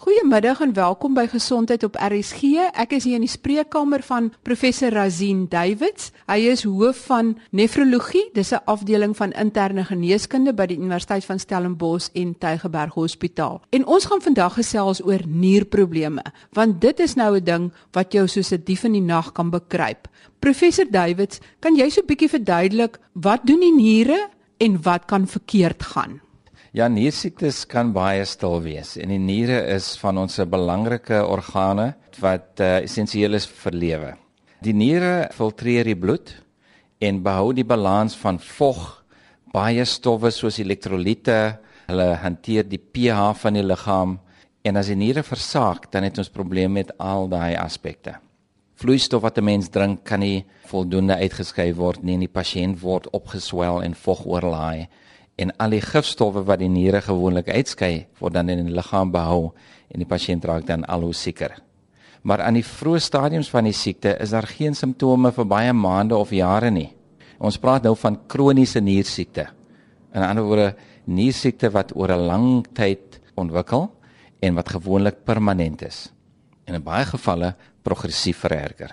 Goeiemiddag 0.00 0.62
en 0.64 0.70
welkom 0.72 1.12
by 1.12 1.26
Gesondheid 1.28 1.82
op 1.84 1.98
RSG. 2.00 2.54
Ek 2.72 2.94
is 2.96 3.04
hier 3.04 3.18
in 3.18 3.26
die 3.26 3.28
spreekkamer 3.28 4.00
van 4.00 4.30
professor 4.48 4.94
Razin 4.96 5.42
Davids. 5.52 6.06
Hy 6.24 6.38
is 6.48 6.62
hoof 6.64 7.02
van 7.10 7.34
nefrologie, 7.52 8.22
dis 8.32 8.54
'n 8.56 8.64
afdeling 8.64 9.12
van 9.16 9.36
interne 9.36 9.84
geneeskunde 9.84 10.54
by 10.54 10.66
die 10.72 10.78
Universiteit 10.78 11.24
van 11.24 11.38
Stellenbosch 11.38 12.08
en 12.14 12.32
Tygerberg 12.32 12.94
Hospitaal. 12.94 13.60
En 13.70 13.86
ons 13.86 14.04
gaan 14.04 14.22
vandag 14.22 14.54
gesels 14.54 15.04
oor 15.04 15.20
nierprobleme, 15.26 16.24
want 16.52 16.80
dit 16.80 17.00
is 17.00 17.14
nou 17.14 17.36
'n 17.36 17.44
ding 17.44 17.72
wat 17.92 18.12
jou 18.12 18.26
soos 18.26 18.52
'n 18.52 18.62
dief 18.64 18.84
in 18.84 18.92
die 18.92 19.02
nag 19.02 19.32
kan 19.32 19.50
bekruip. 19.50 20.08
Professor 20.38 20.90
Davids, 20.90 21.40
kan 21.60 21.76
jy 21.76 21.90
so 21.90 22.00
'n 22.00 22.06
bietjie 22.06 22.28
verduidelik 22.28 22.98
wat 23.12 23.46
doen 23.46 23.60
die 23.60 23.74
niere 23.74 24.28
en 24.56 24.82
wat 24.82 25.04
kan 25.04 25.26
verkeerd 25.26 25.82
gaan? 25.82 26.20
Ja, 26.70 26.86
niersiektes 26.86 27.64
kan 27.66 27.88
baie 27.90 28.22
stil 28.30 28.60
wees 28.62 28.92
en 28.94 29.10
die 29.10 29.18
niere 29.18 29.56
is 29.72 29.88
van 29.98 30.20
ons 30.22 30.36
belangrike 30.46 31.18
organe 31.26 31.88
wat 32.22 32.62
uh, 32.62 32.76
essensieel 32.84 33.34
is 33.34 33.48
vir 33.64 33.74
lewe. 33.74 34.10
Die 34.62 34.76
niere 34.76 35.26
filtreer 35.34 35.90
die 35.90 35.96
bloed 35.98 36.30
en 37.02 37.18
behou 37.26 37.50
die 37.58 37.66
balans 37.66 38.14
van 38.20 38.38
vog, 38.38 39.02
baie 39.50 39.82
stowwe 39.82 40.30
soos 40.30 40.60
elektrolyte, 40.62 41.40
hulle 41.90 42.08
hanteer 42.22 42.70
die 42.70 42.78
pH 42.78 43.34
van 43.42 43.58
die 43.58 43.66
liggaam 43.66 44.14
en 44.62 44.78
as 44.78 44.94
die 44.94 45.00
niere 45.02 45.26
versaak, 45.26 45.90
dan 45.90 46.06
het 46.06 46.22
ons 46.22 46.30
probleme 46.30 46.78
met 46.78 46.94
al 47.02 47.26
daai 47.34 47.58
aspekte. 47.58 48.14
Vloeistof 48.78 49.26
wat 49.26 49.42
'n 49.42 49.44
mens 49.44 49.74
drink 49.74 50.04
kan 50.04 50.20
nie 50.20 50.46
voldoende 50.70 51.18
uitgeskei 51.18 51.74
word 51.74 52.04
nie 52.04 52.14
en 52.14 52.28
die 52.28 52.36
pasiënt 52.38 52.78
word 52.80 53.10
opgeswel 53.10 53.82
en 53.82 53.94
vog 54.06 54.22
oorlaai 54.22 54.86
en 55.40 55.52
al 55.56 55.72
die 55.72 55.82
gifstowwe 55.84 56.42
wat 56.44 56.60
die 56.60 56.68
niere 56.68 57.00
gewoonlik 57.04 57.48
uitskei 57.48 58.06
word 58.20 58.36
dan 58.36 58.52
in 58.52 58.66
die 58.66 58.76
liggaam 58.76 59.12
behou 59.14 59.52
en 59.88 60.02
die 60.02 60.08
pasiënt 60.08 60.44
raak 60.44 60.66
dan 60.68 60.84
al 60.84 61.06
hoe 61.08 61.16
sieker. 61.16 61.54
Maar 62.22 62.44
aan 62.44 62.58
die 62.58 62.66
vroeë 62.66 63.00
stadiums 63.00 63.48
van 63.48 63.64
die 63.64 63.76
siekte 63.76 64.12
is 64.20 64.34
daar 64.34 64.48
geen 64.50 64.76
simptome 64.76 65.32
vir 65.32 65.48
baie 65.48 65.72
maande 65.72 66.18
of 66.18 66.34
jare 66.36 66.70
nie. 66.70 66.90
Ons 67.40 67.56
praat 67.56 67.86
nou 67.88 67.94
van 67.96 68.18
kroniese 68.28 68.82
niersiekte. 68.84 69.46
In 70.12 70.26
ander 70.26 70.44
woorde, 70.44 70.74
niersiekte 71.08 71.70
wat 71.72 71.94
oor 71.96 72.12
'n 72.12 72.26
lang 72.26 72.66
tyd 72.74 73.20
ontwikkel 73.34 73.88
en 74.42 74.54
wat 74.54 74.68
gewoonlik 74.68 75.24
permanent 75.24 75.82
is. 75.82 76.12
En 76.66 76.74
in 76.74 76.82
baie 76.82 77.04
gevalle 77.04 77.54
progressief 77.82 78.44
vererger. 78.44 78.92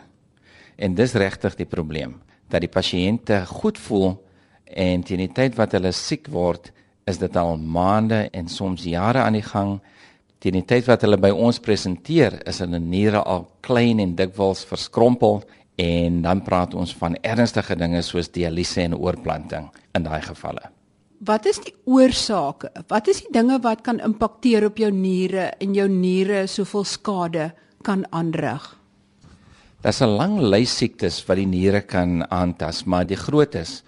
En 0.77 0.95
dis 0.95 1.13
regtig 1.13 1.55
die 1.55 1.65
probleem 1.65 2.21
dat 2.47 2.61
die 2.61 2.71
pasiënte 2.71 3.45
goed 3.45 3.77
voel 3.77 4.26
en 4.75 5.03
teen 5.03 5.21
die 5.23 5.33
tyd 5.33 5.55
wat 5.57 5.75
hulle 5.77 5.91
siek 5.95 6.27
word, 6.33 6.71
is 7.07 7.19
dit 7.21 7.37
al 7.39 7.55
maande 7.57 8.27
en 8.35 8.49
soms 8.51 8.83
jare 8.87 9.23
aan 9.23 9.37
die 9.37 9.45
gang. 9.45 9.77
Teen 10.43 10.59
die 10.59 10.65
tyd 10.67 10.87
wat 10.89 11.03
hulle 11.05 11.19
by 11.21 11.31
ons 11.31 11.59
presenteer, 11.63 12.41
is 12.49 12.59
hulle 12.61 12.79
niere 12.83 13.23
al 13.23 13.47
klein 13.65 14.01
en 14.03 14.15
dikwels 14.17 14.65
verskrompel 14.67 15.41
en 15.81 16.21
dan 16.25 16.41
praat 16.45 16.73
ons 16.77 16.93
van 16.97 17.15
ernstige 17.21 17.77
dinge 17.77 18.01
soos 18.05 18.31
dialyse 18.33 18.81
en 18.83 18.97
oorplanting 18.97 19.69
in 19.95 20.05
daai 20.05 20.21
gevalle. 20.25 20.71
Wat 21.25 21.47
is 21.49 21.57
die 21.63 21.73
oorsake? 21.89 22.69
Wat 22.91 23.07
is 23.09 23.23
die 23.25 23.33
dinge 23.33 23.57
wat 23.63 23.81
kan 23.85 24.01
impakteer 24.03 24.67
op 24.67 24.77
jou 24.77 24.91
niere 24.93 25.51
en 25.61 25.73
jou 25.73 25.87
niere 25.89 26.45
soveel 26.47 26.85
skade 26.85 27.51
kan 27.85 28.05
aanrig? 28.11 28.75
Daar's 29.81 30.01
'n 30.01 30.17
lang 30.17 30.39
lys 30.41 30.77
siektes 30.77 31.25
wat 31.25 31.37
die 31.37 31.45
niere 31.45 31.81
kan 31.81 32.25
aantas, 32.29 32.85
maar 32.85 33.05
die 33.05 33.17
grootes 33.17 33.81
is 33.81 33.83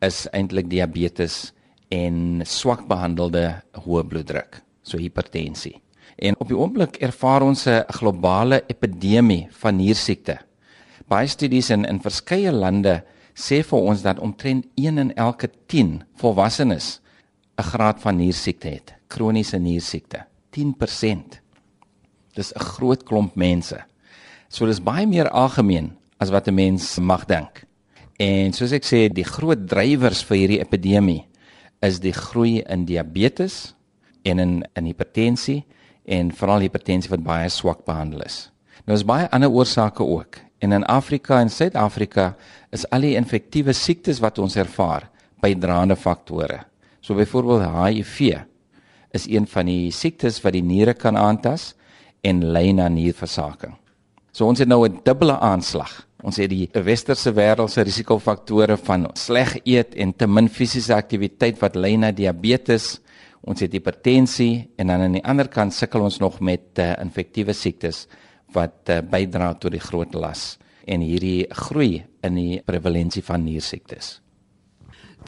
eintlik 0.00 0.68
diabetes 0.70 1.52
en 1.90 2.42
swak 2.46 2.86
behandelde 2.88 3.62
hoë 3.84 4.04
bloeddruk, 4.08 4.62
so 4.82 4.98
hipertensie. 4.98 5.80
En 6.20 6.36
op 6.40 6.48
die 6.48 6.56
oomblik 6.56 6.96
ervaar 7.00 7.42
ons 7.42 7.66
'n 7.66 7.84
globale 7.88 8.62
epidemie 8.68 9.48
van 9.50 9.76
niersiekte. 9.76 10.38
Baie 11.08 11.26
studies 11.26 11.70
in 11.70 11.84
in 11.84 12.00
verskeie 12.00 12.52
lande 12.52 13.02
sê 13.34 13.62
vir 13.62 13.78
ons 13.78 14.02
dat 14.02 14.18
omtrent 14.18 14.66
1 14.74 14.98
in 14.98 15.14
elke 15.14 15.48
10 15.66 16.02
volwassenes 16.16 17.00
'n 17.58 17.62
graad 17.62 18.00
van 18.00 18.16
niersiekte 18.16 18.68
het, 18.68 18.94
kroniese 19.08 19.58
niersiekte. 19.58 20.24
10%. 20.50 21.40
Dis 22.34 22.52
'n 22.54 22.58
groot 22.58 23.02
klomp 23.02 23.34
mense. 23.34 23.78
So 24.48 24.66
dis 24.66 24.82
baie 24.82 25.06
meer 25.06 25.28
algemeen 25.30 25.96
as 26.18 26.30
wat 26.30 26.48
'n 26.48 26.54
mens 26.54 26.98
mag 26.98 27.24
dink. 27.26 27.64
En 28.20 28.52
soos 28.52 28.74
ek 28.76 28.84
sê, 28.84 29.06
die 29.08 29.24
groot 29.24 29.62
drywers 29.64 30.20
vir 30.28 30.42
hierdie 30.42 30.60
epidemie 30.60 31.22
is 31.80 32.02
die 32.04 32.12
groei 32.12 32.58
in 32.68 32.84
diabetes 32.84 33.72
en 34.28 34.42
in 34.42 34.52
in 34.76 34.90
hipertensie 34.90 35.62
en 36.04 36.34
veral 36.36 36.66
hipertensie 36.66 37.08
wat 37.14 37.24
baie 37.24 37.48
swak 37.48 37.86
behandel 37.88 38.26
is. 38.26 38.50
Nou 38.84 38.98
is 38.98 39.06
baie 39.08 39.30
ander 39.32 39.48
oorsake 39.48 40.04
ook. 40.04 40.36
En 40.60 40.76
in 40.76 40.84
Afrika 40.84 41.40
en 41.40 41.48
Suid-Afrika 41.48 42.34
is 42.76 42.84
al 42.92 43.08
die 43.08 43.16
infektiewe 43.16 43.72
siektes 43.72 44.20
wat 44.20 44.38
ons 44.38 44.58
ervaar 44.60 45.08
bydraende 45.40 45.96
faktore. 45.96 46.60
So 47.00 47.16
byvoorbeeld 47.16 47.64
HIV 47.72 48.42
is 49.16 49.24
een 49.32 49.48
van 49.48 49.72
die 49.72 49.88
siektes 49.90 50.42
wat 50.44 50.52
die 50.52 50.64
niere 50.64 50.92
kan 50.92 51.16
aantas 51.16 51.72
en 52.20 52.44
lei 52.52 52.68
na 52.76 52.92
nierversaking. 52.92 53.79
So 54.32 54.46
ons 54.46 54.58
het 54.58 54.68
nou 54.68 54.86
'n 54.86 55.00
dubbele 55.04 55.38
aanslag 55.38 56.10
Ons 56.26 56.36
het 56.40 56.50
die 56.52 56.66
westerse 56.84 57.32
wêreld 57.32 57.72
se 57.72 57.84
risikofaktore 57.86 58.76
van 58.84 59.06
sleg 59.16 59.54
eet 59.64 59.94
en 59.96 60.12
te 60.12 60.28
min 60.28 60.50
fisiese 60.52 60.92
aktiwiteit 60.96 61.60
wat 61.62 61.78
lei 61.80 61.94
na 61.96 62.10
diabetes. 62.12 62.98
Ons 63.40 63.62
het 63.64 63.72
hipertensie 63.72 64.68
en 64.76 64.92
dan 64.92 65.06
aan 65.06 65.16
die 65.16 65.24
ander 65.24 65.48
kant 65.48 65.72
sukkel 65.72 66.04
ons 66.04 66.20
nog 66.20 66.40
met 66.44 66.76
uh, 66.78 66.92
infektiewe 67.00 67.56
siektes 67.56 68.04
wat 68.52 68.90
uh, 68.92 69.00
bydra 69.00 69.54
tot 69.56 69.72
die 69.72 69.80
groot 69.80 70.12
las 70.14 70.58
en 70.84 71.00
hierdie 71.04 71.46
groei 71.68 72.02
in 72.26 72.36
die 72.36 72.60
prevalensie 72.66 73.22
van 73.24 73.46
niersiektes. 73.46 74.18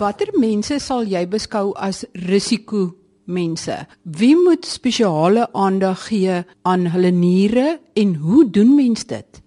Watter 0.00 0.32
mense 0.40 0.76
sal 0.80 1.06
jy 1.08 1.24
beskou 1.30 1.70
as 1.76 2.04
risiko 2.28 2.90
mense? 3.32 3.86
Wie 4.02 4.36
moet 4.36 4.66
spesiale 4.66 5.48
aandag 5.52 6.06
gee 6.08 6.42
aan 6.62 6.86
hulle 6.94 7.10
niere 7.10 7.80
en 7.94 8.14
hoe 8.14 8.44
doen 8.50 8.74
mense 8.76 9.06
dit? 9.06 9.42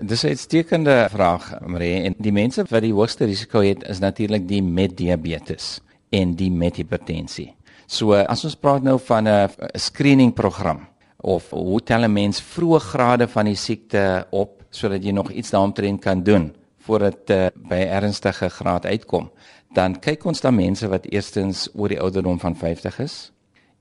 Dis 0.00 0.24
'n 0.24 0.28
uitstekende 0.28 1.08
vraag, 1.10 1.60
Marie. 1.66 2.02
En 2.02 2.14
die 2.18 2.32
mense 2.32 2.64
wat 2.68 2.82
die 2.82 2.92
hoogste 2.92 3.24
risiko 3.24 3.60
het, 3.60 3.82
is 3.88 3.98
natuurlik 3.98 4.48
die 4.48 4.62
met 4.62 4.96
diabetes 4.96 5.80
en 6.10 6.34
die 6.34 6.50
met 6.50 6.76
hipertensie. 6.76 7.54
So 7.86 8.14
as 8.14 8.44
ons 8.44 8.56
praat 8.56 8.82
nou 8.82 8.98
van 8.98 9.28
'n 9.28 9.48
screening 9.74 10.34
program 10.34 10.88
of 11.20 11.50
hoe 11.50 11.82
tel 11.82 12.04
'n 12.04 12.12
mens 12.12 12.42
vroeë 12.42 12.78
grade 12.78 13.28
van 13.28 13.44
die 13.44 13.56
siekte 13.56 14.26
op 14.30 14.62
sodat 14.70 15.04
jy 15.04 15.10
nog 15.10 15.30
iets 15.30 15.50
daaromtrent 15.50 16.00
kan 16.00 16.22
doen 16.22 16.52
voordat 16.86 17.30
uh, 17.30 17.46
by 17.54 17.80
ernstige 17.88 18.48
graad 18.48 18.86
uitkom, 18.86 19.30
dan 19.76 19.98
kyk 20.00 20.24
ons 20.26 20.42
na 20.42 20.50
mense 20.54 20.88
wat 20.90 21.06
eerstens 21.12 21.68
oor 21.74 21.92
die 21.92 22.00
ouderdom 22.00 22.40
van 22.42 22.56
50 22.56 22.98
is, 23.04 23.18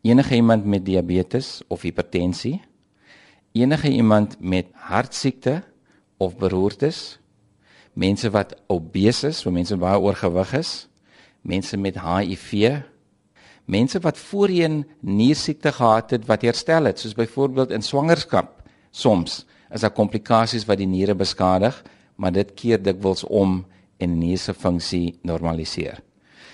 enige 0.02 0.36
iemand 0.36 0.66
met 0.66 0.86
diabetes 0.86 1.60
of 1.68 1.82
hipertensie, 1.88 2.60
enige 3.52 3.90
iemand 3.90 4.38
met 4.40 4.70
hartsiekte 4.74 5.62
of 6.18 6.38
beroertes, 6.38 7.18
mense 7.94 8.30
wat 8.32 8.54
obese 8.68 9.32
is, 9.34 9.42
so 9.42 9.52
mense 9.52 9.76
wat 9.76 9.88
baie 9.88 10.04
oorgewig 10.04 10.54
is, 10.60 10.74
mense 11.42 11.78
met 11.78 11.98
HIV, 12.00 12.80
mense 13.70 14.00
wat 14.04 14.18
voorheen 14.18 14.84
niersiekte 15.00 15.72
gehad 15.72 16.16
het 16.16 16.28
wat 16.30 16.46
herstel 16.46 16.90
het, 16.90 17.00
soos 17.00 17.16
byvoorbeeld 17.18 17.72
in 17.76 17.86
swangerskap. 17.86 18.64
Soms 18.92 19.44
is 19.70 19.84
daar 19.86 19.94
komplikasies 19.94 20.66
wat 20.66 20.80
die 20.82 20.90
niere 20.90 21.16
beskadig, 21.16 21.76
maar 22.20 22.36
dit 22.36 22.52
keer 22.60 22.82
dikwels 22.84 23.24
om 23.24 23.64
en 24.00 24.14
die 24.14 24.28
nier 24.28 24.40
se 24.40 24.54
funksie 24.54 25.20
normaliseer. 25.24 26.04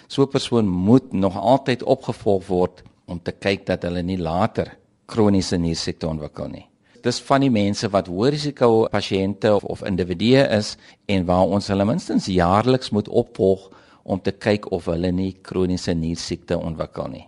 So 0.07 0.23
'n 0.23 0.29
persoon 0.29 0.69
moet 0.69 1.13
nog 1.13 1.37
altyd 1.37 1.83
opgevolg 1.83 2.47
word 2.47 2.83
om 3.05 3.19
te 3.19 3.31
kyk 3.31 3.65
dat 3.65 3.83
hulle 3.83 4.01
nie 4.01 4.17
later 4.17 4.77
kroniese 5.05 5.57
niersiekte 5.57 6.07
ontwikkel 6.07 6.47
nie 6.47 6.67
dis 7.05 7.21
van 7.27 7.43
die 7.45 7.53
mense 7.53 7.87
wat 7.93 8.09
hoë 8.09 8.31
risiko 8.33 8.87
pasiënte 8.89 9.51
of, 9.53 9.65
of 9.69 9.83
individue 9.85 10.41
is 10.57 10.73
en 11.11 11.25
waar 11.29 11.53
ons 11.53 11.69
hulle 11.69 11.85
minstens 11.85 12.27
jaarliks 12.31 12.91
moet 12.95 13.09
opvolg 13.09 13.67
om 14.03 14.21
te 14.21 14.33
kyk 14.33 14.71
of 14.73 14.89
hulle 14.89 15.11
nie 15.13 15.31
kroniese 15.45 15.93
niersiekte 15.97 16.57
ontwikkel 16.57 17.09
nie. 17.13 17.25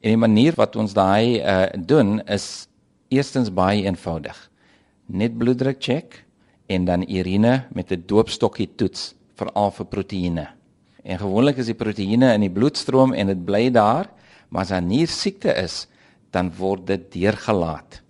En 0.00 0.14
die 0.14 0.20
manier 0.20 0.56
wat 0.58 0.78
ons 0.80 0.94
daai 0.96 1.40
uh, 1.42 1.66
doen 1.74 2.18
is 2.30 2.66
eerstens 3.10 3.50
baie 3.54 3.82
eenvoudig. 3.84 4.36
Net 5.10 5.36
bloeddruk 5.38 5.82
check 5.82 6.22
en 6.70 6.86
dan 6.86 7.02
urine 7.08 7.66
met 7.74 7.90
'n 7.90 8.02
doopstokkie 8.06 8.70
toets 8.76 9.14
veral 9.34 9.70
vir 9.70 9.86
proteïene. 9.86 10.46
En 11.02 11.18
gewoonlik 11.18 11.56
is 11.58 11.66
die 11.66 11.74
proteïene 11.74 12.34
in 12.34 12.40
die 12.40 12.52
bloedstroom 12.52 13.12
en 13.12 13.26
dit 13.26 13.44
bly 13.44 13.70
daar, 13.70 14.10
maar 14.48 14.62
as 14.62 14.68
daar 14.68 14.82
niersiekte 14.82 15.54
is, 15.54 15.86
dan 16.30 16.52
word 16.58 16.86
dit 16.86 17.12
deurgelaat 17.12 18.02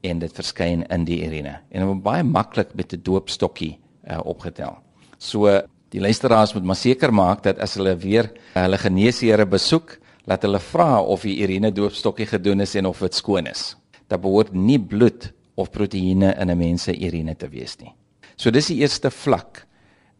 en 0.00 0.18
dit 0.18 0.32
verskyn 0.32 0.86
in 0.90 1.04
die 1.04 1.24
urine. 1.26 1.60
En 1.70 1.80
dit 1.80 1.88
word 1.88 2.02
baie 2.02 2.22
maklik 2.22 2.74
met 2.74 2.92
'n 2.92 3.02
doopstokkie 3.02 3.78
uh, 4.10 4.20
opgetel. 4.24 4.78
So 5.18 5.60
die 5.88 6.00
luisteraars 6.00 6.54
moet 6.54 6.64
maar 6.64 6.76
seker 6.76 7.12
maak 7.12 7.42
dat 7.42 7.58
as 7.58 7.74
hulle 7.74 7.96
weer 7.96 8.24
uh, 8.24 8.62
hulle 8.62 8.78
geneesheere 8.78 9.46
besoek, 9.46 9.98
laat 10.24 10.42
hulle 10.42 10.60
vra 10.60 11.02
of 11.02 11.22
die 11.22 11.42
urine 11.42 11.72
doopstokkie 11.72 12.26
gedoen 12.26 12.60
is 12.60 12.74
en 12.74 12.86
of 12.86 12.98
dit 12.98 13.14
skoon 13.14 13.46
is. 13.46 13.76
dan 14.10 14.20
behoort 14.20 14.52
nie 14.52 14.78
bloed 14.78 15.30
of 15.54 15.70
proteïene 15.70 16.34
in 16.40 16.50
'n 16.50 16.58
mens 16.58 16.82
se 16.82 16.92
urine 16.98 17.36
te 17.36 17.48
wees 17.48 17.76
nie. 17.78 17.94
So 18.40 18.48
dis 18.48 18.70
die 18.70 18.78
eerste 18.80 19.10
vlak. 19.12 19.66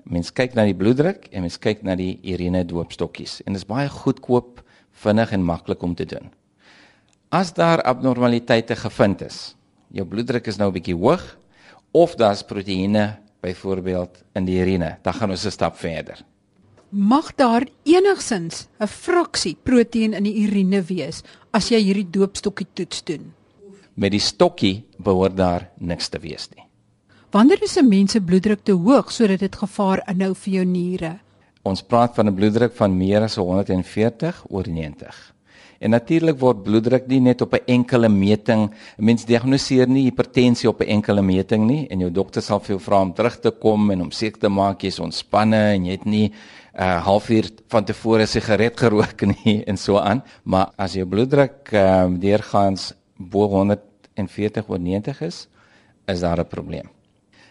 Mens 0.04 0.28
kyk 0.36 0.52
na 0.56 0.66
die 0.68 0.76
bloeddruk 0.76 1.30
en 1.32 1.46
mens 1.46 1.56
kyk 1.60 1.80
na 1.86 1.94
die 1.96 2.18
urine 2.28 2.60
doopstokkies 2.68 3.38
en 3.46 3.56
dit 3.56 3.62
is 3.62 3.68
baie 3.68 3.88
goedkoop, 3.88 4.60
vinnig 5.00 5.32
en 5.32 5.46
maklik 5.46 5.80
om 5.86 5.94
te 5.96 6.04
doen. 6.08 6.28
As 7.32 7.54
daar 7.56 7.80
abnormaliteite 7.88 8.76
gevind 8.76 9.24
is, 9.24 9.54
jou 9.96 10.04
bloeddruk 10.04 10.52
is 10.52 10.58
nou 10.58 10.68
'n 10.68 10.76
bietjie 10.76 10.96
hoog 10.96 11.24
of 11.92 12.16
daar's 12.16 12.44
proteïene 12.44 13.16
byvoorbeeld 13.40 14.22
in 14.34 14.44
die 14.44 14.60
urine, 14.60 14.98
dan 15.02 15.14
gaan 15.14 15.30
ons 15.30 15.46
'n 15.46 15.50
stap 15.50 15.76
verder. 15.76 16.18
Mag 16.90 17.34
daar 17.36 17.64
enigsins 17.84 18.68
'n 18.80 18.86
fraksie 18.86 19.56
proteïen 19.62 20.12
in 20.12 20.24
die 20.24 20.44
urine 20.44 20.82
wees 20.82 21.22
as 21.52 21.70
jy 21.70 21.78
hierdie 21.78 22.10
doopstokkie 22.10 22.66
toets 22.74 23.04
doen? 23.04 23.32
Met 23.94 24.10
die 24.10 24.20
stokkie 24.20 24.84
behoort 24.98 25.36
daar 25.36 25.70
niks 25.78 26.08
te 26.08 26.18
wees 26.18 26.48
nie. 26.54 26.69
Wanneer 27.30 27.62
is 27.62 27.76
'n 27.78 27.88
mens 27.88 28.12
se 28.12 28.20
bloeddruk 28.20 28.64
te 28.64 28.72
hoog 28.72 29.12
sodat 29.12 29.38
dit 29.38 29.56
gevaar 29.56 30.02
inhou 30.10 30.34
vir 30.34 30.52
jou 30.52 30.64
niere? 30.64 31.18
Ons 31.62 31.82
praat 31.82 32.14
van 32.14 32.26
'n 32.26 32.34
bloeddruk 32.34 32.72
van 32.74 32.96
meer 32.96 33.22
as 33.22 33.36
140 33.36 34.44
oor 34.48 34.68
90. 34.68 35.34
En 35.78 35.90
natuurlik 35.90 36.38
word 36.38 36.62
bloeddruk 36.62 37.06
nie 37.06 37.20
net 37.20 37.40
op 37.40 37.54
'n 37.54 37.64
enkele 37.66 38.08
meting, 38.08 38.70
mens 38.96 39.24
diagnoseer 39.24 39.88
nie 39.88 40.02
hipertensie 40.02 40.68
op 40.68 40.80
'n 40.80 40.88
enkele 40.88 41.22
meting 41.22 41.66
nie 41.66 41.86
en 41.88 41.98
jou 42.00 42.10
dokter 42.10 42.42
sal 42.42 42.58
vir 42.58 42.76
jou 42.76 42.80
vra 42.80 43.00
om 43.00 43.12
terug 43.12 43.40
te 43.40 43.50
kom 43.50 43.90
en 43.90 44.00
om 44.00 44.10
seker 44.10 44.40
te 44.40 44.48
maak 44.48 44.82
jy's 44.82 44.98
ontspanne 44.98 45.74
en 45.74 45.84
jy 45.84 45.92
het 45.92 46.04
nie 46.04 46.26
'n 46.28 46.82
uh, 46.82 47.04
halfuur 47.04 47.50
van 47.68 47.84
tevore 47.84 48.26
sigaret 48.26 48.76
gerook 48.76 49.22
nie 49.22 49.64
en 49.68 49.76
so 49.76 49.98
aan, 49.98 50.22
maar 50.42 50.72
as 50.76 50.94
jou 50.94 51.06
bloeddruk 51.06 51.72
um, 51.72 52.18
deurgaans 52.18 52.92
bo 53.16 53.46
140 53.46 54.68
oor 54.68 54.80
90 54.80 55.20
is, 55.20 55.48
is 56.06 56.20
daar 56.20 56.40
'n 56.40 56.46
probleem. 56.48 56.90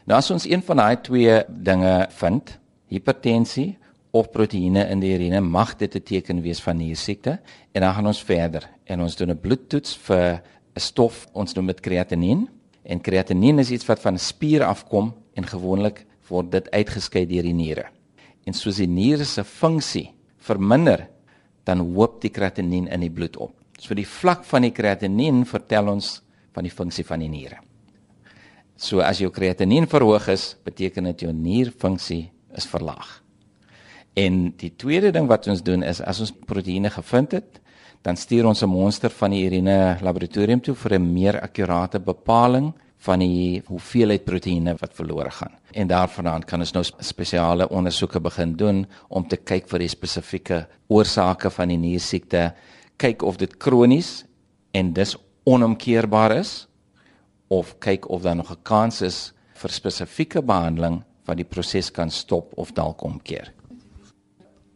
Nou 0.10 0.18
as 0.18 0.32
ons 0.34 0.48
een 0.50 0.64
van 0.66 0.80
daai 0.82 0.96
twee 1.06 1.34
dinge 1.70 1.92
vind, 2.18 2.56
hipertensie 2.90 3.76
of 4.18 4.32
proteïene 4.34 4.88
in 4.90 5.04
die 5.04 5.12
urine. 5.14 5.38
Mag 5.46 5.76
dit 5.78 5.96
'n 5.96 6.02
teken 6.02 6.42
wees 6.42 6.60
van 6.66 6.78
niersiekte 6.78 7.40
en 7.74 7.82
dan 7.82 7.94
gaan 7.94 8.08
ons 8.08 8.24
verder. 8.24 8.70
En 8.86 9.02
ons 9.02 9.16
doen 9.16 9.30
'n 9.30 9.40
bloedtoets 9.40 9.98
vir 9.98 10.42
'n 10.74 10.80
stof. 10.80 11.28
Ons 11.34 11.54
noem 11.54 11.68
dit 11.68 11.80
kreatinien 11.80 12.50
en 12.84 13.02
kreatinien 13.02 13.60
is 13.60 13.70
iets 13.70 13.86
wat 13.86 14.00
van 14.00 14.18
spier 14.18 14.64
afkom 14.64 15.14
en 15.34 15.46
gewoonlik 15.46 16.06
word 16.28 16.52
dit 16.52 16.72
uitgeskei 16.72 17.26
deur 17.26 17.44
die 17.44 17.54
niere. 17.54 17.86
En 18.46 18.54
soos 18.54 18.78
die 18.78 18.88
niere 18.88 19.26
se 19.26 19.44
funksie 19.44 20.12
verminder 20.38 21.08
dan 21.64 21.80
hoop 21.80 22.22
die 22.22 22.32
kreatinien 22.32 22.88
in 22.88 23.00
die 23.00 23.12
bloed 23.12 23.38
op. 23.38 23.54
So 23.78 23.94
die 23.94 24.08
vlak 24.08 24.44
van 24.44 24.62
die 24.62 24.72
kreatinien 24.72 25.46
vertel 25.46 25.88
ons 25.88 26.24
van 26.52 26.64
die 26.64 26.74
funksie 26.74 27.06
van 27.06 27.20
die 27.20 27.30
niere 27.30 27.69
so 28.80 29.00
as 29.04 29.20
jou 29.20 29.30
kreatinien 29.32 29.88
verhoog 29.88 30.28
is 30.28 30.56
beteken 30.64 31.04
dit 31.04 31.22
jou 31.28 31.34
nierfunksie 31.34 32.30
is 32.56 32.66
verlaag 32.66 33.20
En 34.20 34.54
die 34.60 34.72
tweede 34.76 35.12
ding 35.16 35.28
wat 35.30 35.48
ons 35.52 35.64
doen 35.64 35.84
is 35.86 36.02
as 36.02 36.20
ons 36.24 36.34
proteïene 36.50 36.92
gevind 36.92 37.36
het, 37.38 37.60
dan 38.04 38.18
stuur 38.18 38.48
ons 38.48 38.64
'n 38.64 38.70
monster 38.70 39.10
van 39.10 39.32
die 39.32 39.46
urine 39.46 39.98
laboratorium 40.02 40.62
toe 40.62 40.76
vir 40.76 40.94
'n 41.00 41.14
meer 41.14 41.42
akkurate 41.42 42.00
bepaling 42.00 42.74
van 42.98 43.20
die 43.20 43.62
hoeveelheid 43.66 44.26
proteïene 44.26 44.76
wat 44.80 44.94
verlore 44.94 45.32
gaan. 45.32 45.52
En 45.74 45.88
daarvandaan 45.88 46.44
kan 46.44 46.60
ons 46.60 46.74
nou 46.74 46.84
spesiale 47.00 47.70
ondersoeke 47.70 48.20
begin 48.20 48.56
doen 48.56 48.88
om 49.08 49.28
te 49.28 49.38
kyk 49.38 49.70
vir 49.70 49.80
die 49.80 49.88
spesifieke 49.88 50.68
oorsake 50.88 51.50
van 51.50 51.68
die 51.68 51.78
niersiekte, 51.78 52.54
kyk 52.98 53.22
of 53.22 53.38
dit 53.38 53.58
kronies 53.58 54.26
en 54.72 54.94
dis 54.94 55.16
onomkeerbaar 55.44 56.32
is 56.32 56.68
of 57.50 57.76
kyk 57.80 58.10
of 58.10 58.22
daar 58.22 58.36
nog 58.36 58.52
'n 58.52 58.64
kans 58.64 59.02
is 59.02 59.34
vir 59.54 59.70
spesifieke 59.70 60.42
behandeling 60.42 61.04
wat 61.26 61.38
die 61.38 61.46
proses 61.46 61.92
kan 61.92 62.10
stop 62.10 62.54
of 62.58 62.72
dalk 62.72 63.04
omkeer 63.04 63.54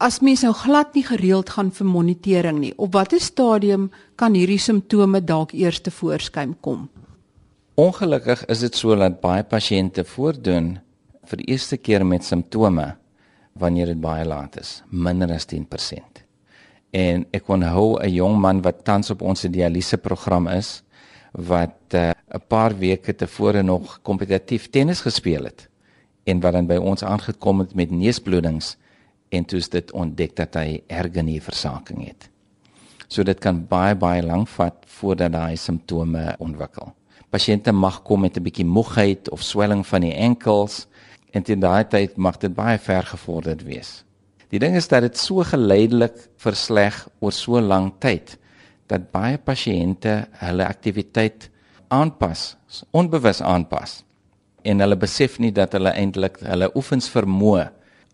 as 0.03 0.19
mens 0.19 0.41
nou 0.43 0.51
glad 0.57 0.95
nie 0.97 1.05
gereeld 1.07 1.53
gaan 1.55 1.69
vir 1.71 1.87
monitering 1.87 2.59
nie, 2.59 2.73
op 2.75 2.91
watter 2.97 3.21
stadium 3.23 3.89
kan 4.19 4.35
hierdie 4.35 4.59
simptome 4.59 5.21
dalk 5.23 5.53
eers 5.55 5.79
te 5.83 5.93
voorskyn 5.93 6.57
kom? 6.61 6.89
Ongelukkig 7.79 8.43
is 8.51 8.61
dit 8.65 8.75
so 8.75 8.95
dat 8.99 9.21
baie 9.21 9.45
pasiënte 9.47 10.03
voordoen 10.05 10.75
vir 11.29 11.39
die 11.39 11.47
eerste 11.55 11.79
keer 11.79 12.03
met 12.05 12.27
simptome 12.27 12.91
wanneer 13.57 13.93
dit 13.93 14.01
baie 14.01 14.25
laat 14.27 14.57
is, 14.59 14.81
minder 14.89 15.31
as 15.31 15.47
10%. 15.47 16.21
En 16.93 17.25
ek 17.33 17.47
onthou 17.49 17.97
'n 18.03 18.13
jong 18.13 18.37
man 18.37 18.61
wat 18.61 18.83
tans 18.83 19.09
op 19.09 19.21
ons 19.21 19.41
dialyse 19.41 19.97
program 19.97 20.47
is 20.47 20.82
wat 21.33 21.93
eh, 21.97 22.09
'n 22.09 22.35
uh, 22.35 22.41
paar 22.47 22.77
weke 22.77 23.15
tevore 23.15 23.63
nog 23.63 23.99
kompetitief 24.01 24.69
tennis 24.69 25.01
gespeel 25.01 25.43
het 25.43 25.69
en 26.23 26.39
wat 26.39 26.53
dan 26.53 26.67
by 26.67 26.75
ons 26.75 27.03
aangekom 27.03 27.59
het 27.59 27.75
met 27.75 27.91
neusbloedings 27.91 28.77
en 29.29 29.45
toe 29.45 29.59
is 29.59 29.69
dit 29.69 29.91
ontdek 29.91 30.35
dat 30.35 30.53
hy 30.53 30.83
ergenierversaking 30.87 32.05
het. 32.07 32.29
So 33.07 33.23
dit 33.23 33.39
kan 33.39 33.65
baie 33.67 33.95
baie 33.95 34.23
lank 34.23 34.47
vat 34.47 34.85
voordat 34.85 35.31
daai 35.31 35.57
simptome 35.57 36.35
ontwikkel. 36.39 36.93
Pasiënte 37.29 37.71
mag 37.71 38.01
kom 38.03 38.21
met 38.21 38.37
'n 38.37 38.43
bietjie 38.43 38.65
moegheid 38.65 39.29
of 39.29 39.41
swelling 39.41 39.87
van 39.87 40.01
die 40.01 40.13
enkels 40.13 40.87
en 41.31 41.43
teen 41.43 41.59
daai 41.59 41.87
tyd 41.87 42.17
mag 42.17 42.37
dit 42.37 42.53
baie 42.53 42.77
ver 42.77 43.03
gevorderd 43.03 43.63
wees. 43.63 44.03
Die 44.49 44.59
ding 44.59 44.75
is 44.75 44.87
dat 44.87 45.01
dit 45.01 45.17
so 45.17 45.43
geleidelik 45.43 46.29
versleg 46.37 47.07
oor 47.19 47.31
so 47.31 47.61
lank 47.61 47.99
tyd 47.99 48.37
dat 48.87 49.11
baie 49.11 49.37
pasiënte 49.37 50.27
hulle 50.41 50.65
aktiwiteit 50.67 51.49
aanpas, 51.87 52.55
onbewus 52.91 53.41
aanpas 53.41 54.03
en 54.63 54.79
hulle 54.79 54.97
besef 54.99 55.39
nie 55.43 55.51
dat 55.51 55.75
hulle 55.75 55.91
eintlik 55.91 56.39
hulle 56.47 56.69
oefensvermoë 56.77 57.65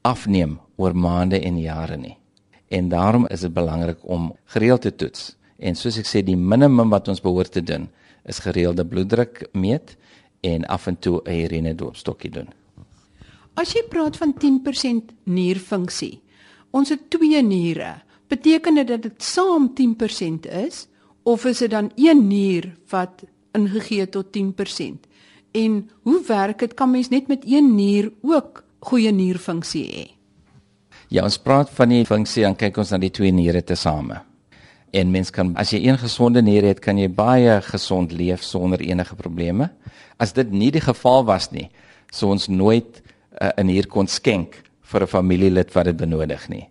afneem 0.10 0.58
oor 0.82 0.96
maande 0.96 1.40
en 1.46 1.60
jare 1.62 1.98
nie. 1.98 2.16
En 2.70 2.90
daarom 2.90 3.28
is 3.30 3.46
dit 3.46 3.54
belangrik 3.54 4.02
om 4.04 4.32
gereeld 4.54 4.82
te 4.82 4.96
toets. 4.96 5.36
En 5.60 5.76
soos 5.76 5.98
ek 6.00 6.08
sê, 6.08 6.22
die 6.24 6.38
minimum 6.38 6.92
wat 6.94 7.10
ons 7.12 7.22
behoort 7.22 7.52
te 7.52 7.64
doen 7.66 7.90
is 8.30 8.42
gereelde 8.44 8.86
bloeddruk 8.86 9.48
meet 9.54 9.96
en 10.46 10.66
af 10.66 10.88
en 10.88 10.98
toe 11.00 11.22
'n 11.26 11.44
urine 11.46 11.76
doopstokkie 11.76 12.32
doen. 12.32 12.48
As 13.54 13.74
jy 13.74 13.84
praat 13.90 14.18
van 14.18 14.34
10% 14.34 15.12
nierfunksie, 15.24 16.22
ons 16.72 16.90
het 16.90 17.10
twee 17.10 17.42
niere. 17.44 18.02
Beteken 18.30 18.76
dit 18.76 18.88
dat 18.88 19.02
dit 19.02 19.24
saam 19.24 19.72
10% 19.74 20.46
is 20.66 20.88
of 21.24 21.46
is 21.46 21.58
dit 21.66 21.72
dan 21.72 21.92
een 21.96 22.28
nier 22.28 22.70
wat 22.90 23.24
ingegee 23.58 24.10
tot 24.10 24.30
10%? 24.38 25.10
En 25.52 25.90
hoe 26.02 26.22
werk 26.28 26.60
dit? 26.60 26.74
Kan 26.74 26.92
mens 26.92 27.10
net 27.10 27.28
met 27.28 27.44
een 27.46 27.76
nier 27.76 28.12
ook 28.22 28.64
goeie 28.80 29.12
nierfunksie 29.12 29.86
hê? 29.90 30.08
Ja, 31.10 31.24
ons 31.26 31.40
praat 31.42 31.72
van 31.74 31.90
die 31.90 32.06
funksie 32.06 32.46
en 32.46 32.54
kyk 32.58 32.78
ons 32.78 32.92
na 32.94 33.00
die 33.02 33.10
twee 33.10 33.34
niere 33.34 33.64
tesame. 33.66 34.22
En 34.94 35.10
mens 35.14 35.32
kan 35.34 35.56
as 35.58 35.74
jy 35.74 35.82
een 35.88 35.98
gesonde 35.98 36.42
nier 36.46 36.68
het, 36.70 36.82
kan 36.86 36.98
jy 37.02 37.10
baie 37.10 37.60
gesond 37.66 38.14
leef 38.14 38.44
sonder 38.46 38.82
enige 38.86 39.18
probleme. 39.18 39.72
As 40.22 40.36
dit 40.38 40.52
nie 40.54 40.70
die 40.74 40.84
geval 40.86 41.26
was 41.26 41.50
nie, 41.54 41.66
sou 42.14 42.30
ons 42.34 42.48
nooit 42.50 43.02
uh, 43.42 43.50
'n 43.58 43.66
nier 43.66 43.88
kon 43.88 44.08
skenk 44.08 44.62
vir 44.82 45.02
'n 45.02 45.08
familielid 45.08 45.74
wat 45.74 45.86
dit 45.86 45.98
benodig 45.98 46.50
nie. 46.50 46.70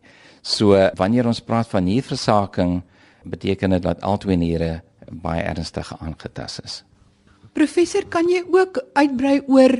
So 0.48 0.76
wanneer 0.96 1.28
ons 1.28 1.42
praat 1.44 1.68
van 1.68 1.84
nierversaking, 1.84 2.80
beteken 3.28 3.76
dit 3.76 3.84
dat 3.84 4.00
al 4.06 4.16
twee 4.22 4.38
niere 4.40 4.78
baie 5.08 5.42
ernstig 5.44 5.90
aangetast 6.00 6.64
is. 6.64 6.80
Professor, 7.52 8.06
kan 8.08 8.28
jy 8.30 8.44
ook 8.48 8.80
uitbrei 8.96 9.40
oor 9.46 9.74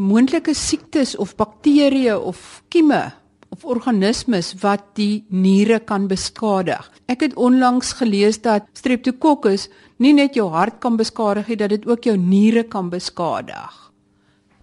moontlike 0.00 0.52
siektes 0.56 1.14
of 1.16 1.36
bakterieë 1.40 2.16
of 2.16 2.62
kieme 2.72 3.10
of 3.50 3.64
organismes 3.66 4.52
wat 4.62 4.84
die 4.94 5.24
niere 5.28 5.80
kan 5.82 6.06
beskadig. 6.10 6.84
Ek 7.10 7.24
het 7.24 7.34
onlangs 7.34 7.96
gelees 7.98 8.38
dat 8.44 8.68
Streptococcus 8.78 9.68
nie 9.98 10.12
net 10.14 10.38
jou 10.38 10.46
hart 10.52 10.78
kan 10.84 10.96
beskadig 11.00 11.50
nie, 11.50 11.58
dat 11.58 11.74
dit 11.74 11.86
ook 11.88 12.06
jou 12.06 12.16
niere 12.16 12.62
kan 12.62 12.92
beskadig. 12.92 13.89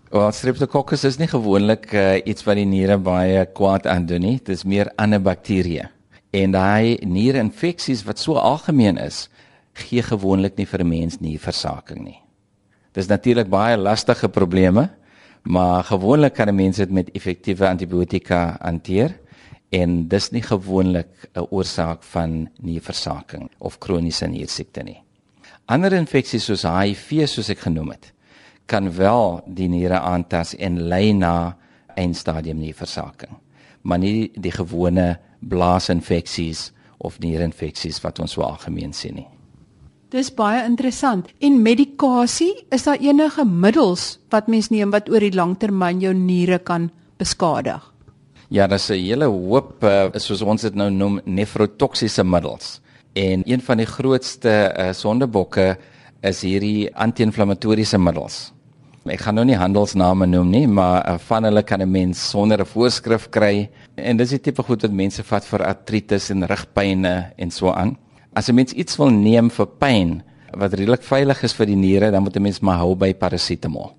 Wel, 0.09 0.31
Streptococcus 0.31 1.03
is 1.03 1.17
nie 1.19 1.27
gewoonlik 1.27 1.89
uh, 1.93 2.15
iets 2.23 2.45
wat 2.47 2.55
die 2.55 2.65
niere 2.65 2.97
baie 2.97 3.45
kwaad 3.45 3.87
aandoen 3.87 4.23
nie. 4.23 4.37
Dit 4.39 4.55
is 4.55 4.63
meer 4.63 4.91
ander 4.95 5.19
bakterieë. 5.19 5.89
En 6.31 6.53
daai 6.55 6.97
nierinfeksies 7.03 8.05
wat 8.07 8.19
so 8.19 8.39
algemeen 8.39 8.97
is, 8.97 9.27
gee 9.73 10.01
gewoonlik 10.01 10.55
nie 10.57 10.65
vir 10.65 10.83
'n 10.83 10.89
mens 10.89 11.19
nie 11.19 11.37
versaking 11.37 12.03
nie. 12.03 12.21
Dis 12.93 13.07
natuurlik 13.07 13.49
baie 13.49 13.77
lastige 13.77 14.29
probleme 14.29 14.89
maar 15.47 15.83
gewoonlik 15.83 16.33
kan 16.33 16.47
'n 16.47 16.55
mens 16.55 16.77
dit 16.77 16.91
met 16.91 17.11
effektiewe 17.11 17.67
antibiotika 17.67 18.57
hanteer 18.61 19.19
en 19.69 20.07
dis 20.07 20.29
nie 20.29 20.41
gewoonlik 20.41 21.29
'n 21.33 21.47
oorsaak 21.49 22.03
van 22.03 22.49
nierversaking 22.61 23.49
of 23.57 23.77
kroniese 23.77 24.27
niersiekte 24.27 24.83
nie. 24.83 25.03
Ander 25.65 25.93
infeksies 25.93 26.45
soos 26.45 26.61
HIV 26.61 27.27
soos 27.27 27.49
ek 27.49 27.59
genoem 27.59 27.89
het, 27.89 28.13
kan 28.67 28.91
wel 28.95 29.41
die 29.47 29.69
niere 29.71 29.99
aantas 29.99 30.53
en 30.55 30.81
lei 30.91 31.13
na 31.15 31.55
eindstadium 31.95 32.59
nierversaking, 32.61 33.33
maar 33.81 33.99
nie 34.03 34.29
die 34.35 34.51
gewone 34.51 35.15
blaasinfeksies 35.39 36.71
of 36.97 37.19
nierinfeksies 37.23 38.01
wat 38.03 38.19
ons 38.19 38.35
so 38.37 38.45
algemeen 38.45 38.93
sien 38.93 39.21
nie. 39.21 39.27
Dis 40.13 40.29
baie 40.31 40.61
interessant. 40.63 41.27
En 41.43 41.59
medikasie, 41.61 42.53
is 42.71 42.85
daar 42.87 43.01
enige 43.03 43.43
middels 43.45 44.17
wat 44.31 44.47
mens 44.47 44.69
neem 44.71 44.93
wat 44.95 45.09
oor 45.11 45.19
die 45.19 45.35
langtermyn 45.35 45.99
jou 45.99 46.13
niere 46.15 46.61
kan 46.63 46.89
beskadig? 47.19 47.83
Ja, 48.49 48.67
daar's 48.67 48.89
'n 48.89 48.93
hele 48.93 49.25
hoop 49.25 49.83
uh, 49.83 50.07
soos 50.15 50.41
ons 50.41 50.61
dit 50.61 50.75
nou 50.75 50.89
noem 50.89 51.19
nefrotoksiese 51.25 52.23
middels. 52.23 52.81
En 53.13 53.43
een 53.45 53.61
van 53.61 53.77
die 53.77 53.85
grootste 53.85 54.73
uh, 54.77 54.93
sondebokke 54.93 55.77
is 56.21 56.41
hierdie 56.41 56.95
anti-inflammatoriese 56.95 57.97
middels. 57.97 58.53
Ek 59.09 59.21
gaan 59.23 59.37
nou 59.39 59.45
nie 59.47 59.55
handelsname 59.55 60.25
noem 60.27 60.49
nie, 60.51 60.65
maar 60.67 61.05
uh, 61.07 61.17
van 61.29 61.47
hulle 61.47 61.63
kan 61.63 61.81
'n 61.81 61.91
mens 61.91 62.29
sonder 62.29 62.59
'n 62.59 62.65
voorskrif 62.65 63.29
kry. 63.29 63.69
En 63.95 64.17
dis 64.17 64.29
die 64.29 64.39
tipe 64.39 64.63
goed 64.63 64.81
wat 64.81 64.91
mense 64.91 65.23
vat 65.23 65.45
vir 65.45 65.63
artritis 65.63 66.29
en 66.29 66.43
rugpynne 66.43 67.31
en 67.37 67.51
so 67.51 67.71
aan. 67.71 67.97
As 68.33 68.49
'n 68.49 68.55
mens 68.55 68.73
iets 68.73 68.97
wil 68.97 69.09
neem 69.09 69.49
vir 69.49 69.67
pyn 69.67 70.23
wat 70.51 70.73
redelik 70.73 71.03
veilig 71.03 71.43
is 71.43 71.53
vir 71.53 71.65
die 71.65 71.75
niere, 71.75 72.11
dan 72.11 72.23
moet 72.23 72.35
'n 72.35 72.41
mens 72.41 72.59
maar 72.59 72.77
hou 72.77 72.95
by 72.95 73.13
parasetamol. 73.13 73.91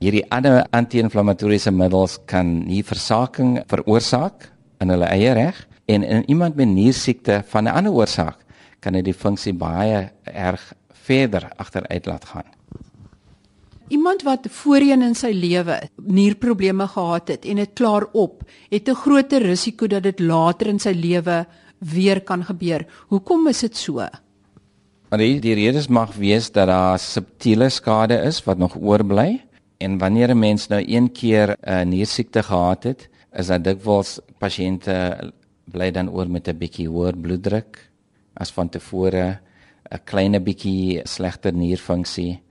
Hierdie 0.00 0.30
ander 0.30 0.66
anti-inflammatoriese 0.70 1.70
middels 1.70 2.18
kan 2.26 2.66
nie 2.66 2.82
versaking 2.82 3.62
veroorsaak 3.66 4.52
in 4.80 4.90
hulle 4.90 5.06
eie 5.06 5.32
reg 5.32 5.66
en 5.86 6.02
in 6.02 6.22
iemand 6.30 6.56
met 6.56 6.68
niersiekte 6.68 7.42
van 7.46 7.64
'n 7.64 7.74
ander 7.74 7.92
oorsaak 7.92 8.36
kan 8.80 8.92
dit 8.92 9.04
die 9.04 9.14
funksie 9.14 9.54
baie 9.54 10.10
erg 10.24 10.74
verder 10.92 11.50
agteruit 11.56 12.06
laat 12.06 12.24
gaan. 12.24 12.57
Iemand 13.88 14.22
wat 14.22 14.44
voorheen 14.52 15.00
in 15.02 15.14
sy 15.16 15.30
lewe 15.32 15.78
nierprobleme 15.96 16.84
gehad 16.92 17.30
het 17.32 17.46
en 17.48 17.56
dit 17.56 17.70
klaar 17.72 18.04
op, 18.12 18.42
het 18.68 18.88
'n 18.88 18.94
groter 18.94 19.42
risiko 19.42 19.86
dat 19.86 20.02
dit 20.02 20.20
later 20.20 20.66
in 20.66 20.78
sy 20.78 20.92
lewe 20.92 21.46
weer 21.78 22.20
kan 22.20 22.44
gebeur. 22.44 22.86
Hoekom 23.08 23.48
is 23.48 23.60
dit 23.60 23.76
so? 23.76 23.94
Maar 25.08 25.18
die, 25.18 25.40
die 25.40 25.54
redes 25.54 25.88
mag 25.88 26.14
wees 26.14 26.52
dat 26.52 26.66
daar 26.66 26.98
subtiele 26.98 27.68
skade 27.68 28.14
is 28.14 28.44
wat 28.44 28.58
nog 28.58 28.76
oorbly 28.76 29.44
en 29.78 29.98
wanneer 29.98 30.34
'n 30.34 30.38
mens 30.38 30.68
nou 30.68 30.84
een 30.86 31.12
keer 31.12 31.56
'n 31.56 31.70
uh, 31.70 31.82
niersiekte 31.82 32.42
gehad 32.42 32.82
het, 32.84 33.08
is 33.32 33.46
dit 33.46 33.64
dikwels 33.64 34.20
pasiënte 34.38 35.32
bly 35.64 35.90
dan 35.90 36.10
oor 36.10 36.28
met 36.28 36.48
'n 36.48 36.58
bietjie 36.58 36.88
hoër 36.88 37.16
bloeddruk 37.16 37.90
as 38.34 38.50
van 38.50 38.68
tevore, 38.68 39.40
'n 39.90 40.00
klein 40.04 40.44
bietjie 40.44 41.00
slegter 41.04 41.52
nierfunksie 41.52 42.42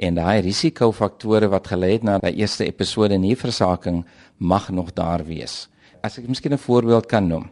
en 0.00 0.16
daai 0.16 0.40
risikofaktore 0.46 1.50
wat 1.52 1.68
gelei 1.72 1.92
het 1.98 2.04
na 2.06 2.16
die 2.22 2.40
eerste 2.40 2.64
episode 2.64 3.18
nierversaking 3.20 4.04
mag 4.38 4.70
nog 4.72 4.94
daar 4.96 5.24
wees. 5.26 5.68
As 6.02 6.18
ek 6.18 6.28
miskien 6.28 6.54
'n 6.54 6.58
voorbeeld 6.58 7.06
kan 7.06 7.26
noem. 7.28 7.50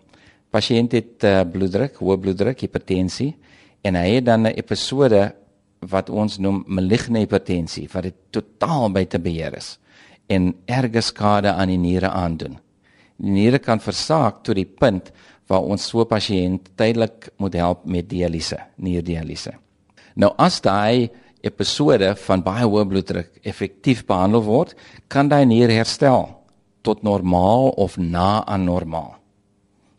Pasiënt 0.50 0.92
het 0.92 1.24
uh, 1.24 1.42
bloeddruk, 1.44 2.00
hoë 2.00 2.16
bloeddruk, 2.16 2.60
hipertensie 2.60 3.36
en 3.82 3.94
hy 3.94 4.14
het 4.16 4.24
dan 4.24 4.46
'n 4.46 4.56
episode 4.56 5.34
wat 5.80 6.10
ons 6.10 6.38
noem 6.38 6.64
maligne 6.66 7.18
hipertensie 7.18 7.88
wat 7.92 8.02
dit 8.02 8.14
totaal 8.30 8.90
buite 8.90 9.18
beheer 9.18 9.54
is 9.56 9.78
en 10.26 10.54
erge 10.66 11.00
skade 11.00 11.52
aan 11.52 11.68
die 11.68 11.78
niere 11.78 12.08
aandoen. 12.08 12.58
Die 13.16 13.30
niere 13.30 13.58
kan 13.58 13.80
versaak 13.80 14.42
tot 14.42 14.54
die 14.54 14.64
punt 14.64 15.12
waar 15.46 15.62
ons 15.62 15.88
so 15.88 16.04
pasiënt 16.04 16.70
tydelik 16.76 17.30
moet 17.36 17.54
help 17.54 17.84
met 17.84 18.08
dialyse, 18.08 18.58
nierdialyse. 18.76 19.52
Nou 20.14 20.32
as 20.36 20.60
daai 20.60 21.10
episode 21.46 22.14
van 22.26 22.42
baie 22.42 22.66
hoë 22.66 22.86
bloeddruk 22.88 23.40
effektief 23.46 24.04
behandel 24.06 24.42
word, 24.42 24.74
kan 25.08 25.28
daai 25.28 25.46
nier 25.46 25.70
herstel 25.70 26.28
tot 26.82 27.02
normaal 27.02 27.70
of 27.76 27.96
na 27.96 28.44
aan 28.46 28.64
normaal. 28.64 29.16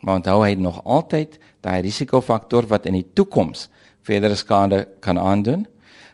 Maar 0.01 0.22
onthou 0.22 0.39
hy 0.43 0.55
nog 0.55 0.81
altyd 0.86 1.39
daai 1.62 1.81
risikofaktor 1.84 2.67
wat 2.72 2.88
in 2.88 3.00
die 3.00 3.08
toekoms 3.13 3.67
verdere 4.08 4.36
skade 4.39 4.86
kan 5.03 5.19
aandoen. 5.19 5.67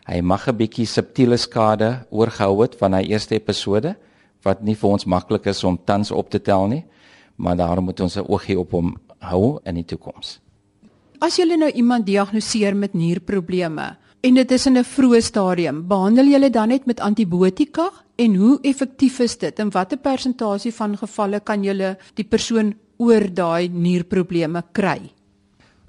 Hy 0.06 0.20
mag 0.20 0.48
'n 0.48 0.56
bietjie 0.56 0.86
subtiele 0.86 1.36
skade 1.36 2.06
oorgehou 2.10 2.62
het 2.62 2.74
van 2.78 2.94
hy 2.94 3.02
eerste 3.10 3.34
episode 3.34 3.96
wat 4.42 4.62
nie 4.62 4.74
vir 4.74 4.90
ons 4.90 5.04
maklik 5.04 5.46
is 5.46 5.64
om 5.64 5.78
tans 5.84 6.10
op 6.10 6.30
te 6.30 6.38
tel 6.38 6.66
nie, 6.66 6.84
maar 7.36 7.56
daarom 7.56 7.84
moet 7.84 8.00
ons 8.00 8.16
'n 8.16 8.26
oogie 8.28 8.58
op 8.58 8.70
hom 8.70 8.96
hou 9.18 9.58
in 9.64 9.74
die 9.74 9.84
toekoms. 9.84 10.40
As 11.20 11.36
jy 11.36 11.44
nou 11.56 11.70
iemand 11.70 12.06
diagnoseer 12.06 12.76
met 12.76 12.94
nierprobleme 12.94 13.96
en 14.26 14.34
dit 14.34 14.50
is 14.50 14.66
in 14.66 14.78
'n 14.78 14.84
vroeë 14.84 15.20
stadium, 15.22 15.86
behandel 15.86 16.26
jy 16.26 16.50
dan 16.50 16.68
net 16.68 16.86
met 16.86 17.00
antibiotika 17.00 17.90
en 18.16 18.34
hoe 18.34 18.58
effektief 18.62 19.20
is 19.20 19.38
dit 19.38 19.58
en 19.58 19.70
watter 19.70 19.98
persentasie 19.98 20.74
van 20.74 20.96
gevalle 20.96 21.40
kan 21.40 21.64
jy 21.64 21.96
die 22.14 22.24
persoon 22.24 22.74
oor 22.98 23.34
daai 23.34 23.68
nierprobleme 23.68 24.62
kry? 24.72 25.12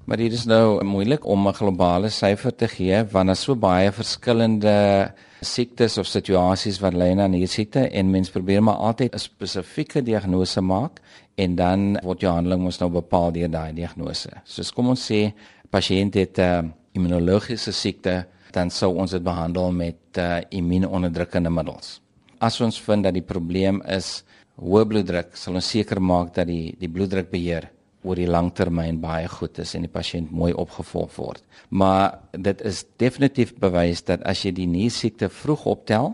Maar 0.05 0.17
dit 0.17 0.33
is 0.33 0.45
nou 0.45 0.83
moeilik 0.83 1.25
om 1.25 1.47
'n 1.47 1.53
globale 1.53 2.09
syfer 2.09 2.55
te 2.55 2.67
gee 2.67 3.03
want 3.11 3.27
daar 3.27 3.35
so 3.35 3.55
baie 3.55 3.91
verskillende 3.91 5.11
siektes 5.41 5.97
of 5.97 6.05
situasies 6.05 6.79
wat 6.79 6.93
lei 6.93 7.15
na 7.15 7.27
niersiekte 7.27 7.89
en 7.89 8.11
mens 8.11 8.29
probeer 8.29 8.63
maar 8.63 8.75
altyd 8.75 9.13
'n 9.13 9.19
spesifieke 9.19 10.03
diagnose 10.03 10.61
maak 10.61 11.01
en 11.35 11.55
dan 11.55 11.99
word 12.03 12.21
jou 12.21 12.33
handeling 12.33 12.61
mos 12.61 12.79
nou 12.79 12.89
bepaal 12.89 13.31
deur 13.31 13.49
daai 13.49 13.73
diagnose. 13.73 14.29
Soos 14.43 14.71
kom 14.71 14.87
ons 14.87 15.11
sê 15.11 15.33
pasiënt 15.69 16.13
het 16.13 16.37
'n 16.37 16.41
uh, 16.41 16.71
immunologiese 16.97 17.73
siekte, 17.75 18.25
dan 18.55 18.71
sou 18.73 18.93
ons 18.97 19.13
dit 19.13 19.23
behandel 19.23 19.71
met 19.75 20.19
uh, 20.19 20.41
immuunonderdrukkende 20.49 21.51
middels. 21.53 21.97
As 22.41 22.59
ons 22.61 22.77
vind 22.81 23.05
dat 23.05 23.15
die 23.17 23.25
probleem 23.25 23.81
is 23.93 24.21
hoë 24.57 24.85
bloeddruk, 24.89 25.35
sal 25.37 25.57
ons 25.57 25.71
seker 25.73 26.01
maak 26.01 26.33
dat 26.35 26.49
die 26.49 26.73
die 26.79 26.89
bloeddrukbeheer 26.89 27.69
oor 28.07 28.19
die 28.19 28.29
langtermyn 28.29 29.01
baie 29.01 29.27
goed 29.31 29.57
is 29.61 29.73
en 29.75 29.85
die 29.85 29.91
pasiënt 29.91 30.31
mooi 30.31 30.53
opgevolg 30.55 31.11
word. 31.17 31.43
Maar 31.69 32.19
dit 32.31 32.61
is 32.67 32.85
definitief 33.01 33.55
bewys 33.59 34.03
dat 34.07 34.23
as 34.27 34.45
jy 34.45 34.53
die 34.55 34.69
niersiekte 34.69 35.29
vroeg 35.33 35.65
optel 35.73 36.13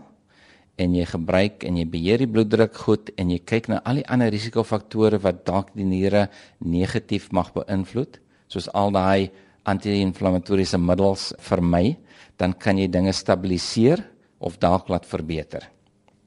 en 0.80 0.96
jy 0.96 1.04
gebruik 1.06 1.62
en 1.68 1.78
jy 1.78 1.86
beheer 1.86 2.24
die 2.24 2.30
bloeddruk 2.30 2.74
goed 2.86 3.12
en 3.20 3.30
jy 3.30 3.38
kyk 3.46 3.70
na 3.70 3.80
al 3.86 4.00
die 4.00 4.08
ander 4.10 4.32
risikofaktore 4.34 5.20
wat 5.22 5.44
dalk 5.46 5.70
die 5.76 5.86
niere 5.86 6.26
negatief 6.58 7.30
mag 7.36 7.52
beïnvloed, 7.54 8.18
soos 8.50 8.66
al 8.74 8.90
daai 8.94 9.30
anti-inflammatoriese 9.64 10.78
middels 10.78 11.32
vermy, 11.38 11.96
dan 12.36 12.52
kan 12.52 12.78
jy 12.78 12.88
dinge 12.88 13.12
stabiliseer 13.12 14.02
of 14.38 14.58
dalk 14.58 14.88
laat 14.88 15.06
verbeter. 15.06 15.70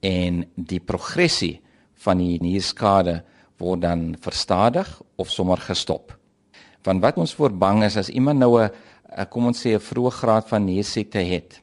En 0.01 0.43
die 0.55 0.79
progressie 0.79 1.61
van 2.03 2.21
die 2.21 2.37
nierskade 2.41 3.21
word 3.61 3.81
dan 3.81 4.15
verstadig 4.21 4.89
of 5.17 5.31
sommer 5.33 5.57
gestop. 5.61 6.13
Want 6.85 7.01
wat 7.03 7.17
ons 7.17 7.33
voor 7.35 7.51
bang 7.51 7.83
is 7.83 7.97
as 7.97 8.09
iemand 8.09 8.39
nou 8.39 8.61
'n 8.61 8.71
kom 9.29 9.45
ons 9.47 9.59
sê 9.59 9.73
'n 9.73 9.79
vroeë 9.79 10.11
graad 10.11 10.47
van 10.47 10.65
niersiekte 10.65 11.19
het. 11.19 11.61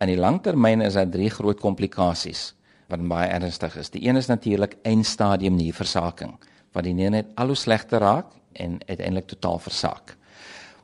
In 0.00 0.08
die 0.08 0.16
langtermyn 0.16 0.80
is 0.80 0.94
daar 0.94 1.08
drie 1.08 1.30
groot 1.30 1.60
komplikasies 1.60 2.54
wat 2.88 3.08
baie 3.08 3.28
ernstig 3.28 3.76
is. 3.76 3.90
Die 3.90 4.08
een 4.08 4.16
is 4.16 4.26
natuurlik 4.26 4.76
eindstadium 4.82 5.56
nierversaking, 5.56 6.36
wat 6.72 6.84
die 6.84 6.94
nier 6.94 7.10
net 7.10 7.26
al 7.34 7.46
hoe 7.46 7.56
slegter 7.56 8.00
raak 8.00 8.26
en 8.52 8.78
uiteindelik 8.86 9.26
totaal 9.26 9.58
versaak. 9.58 10.16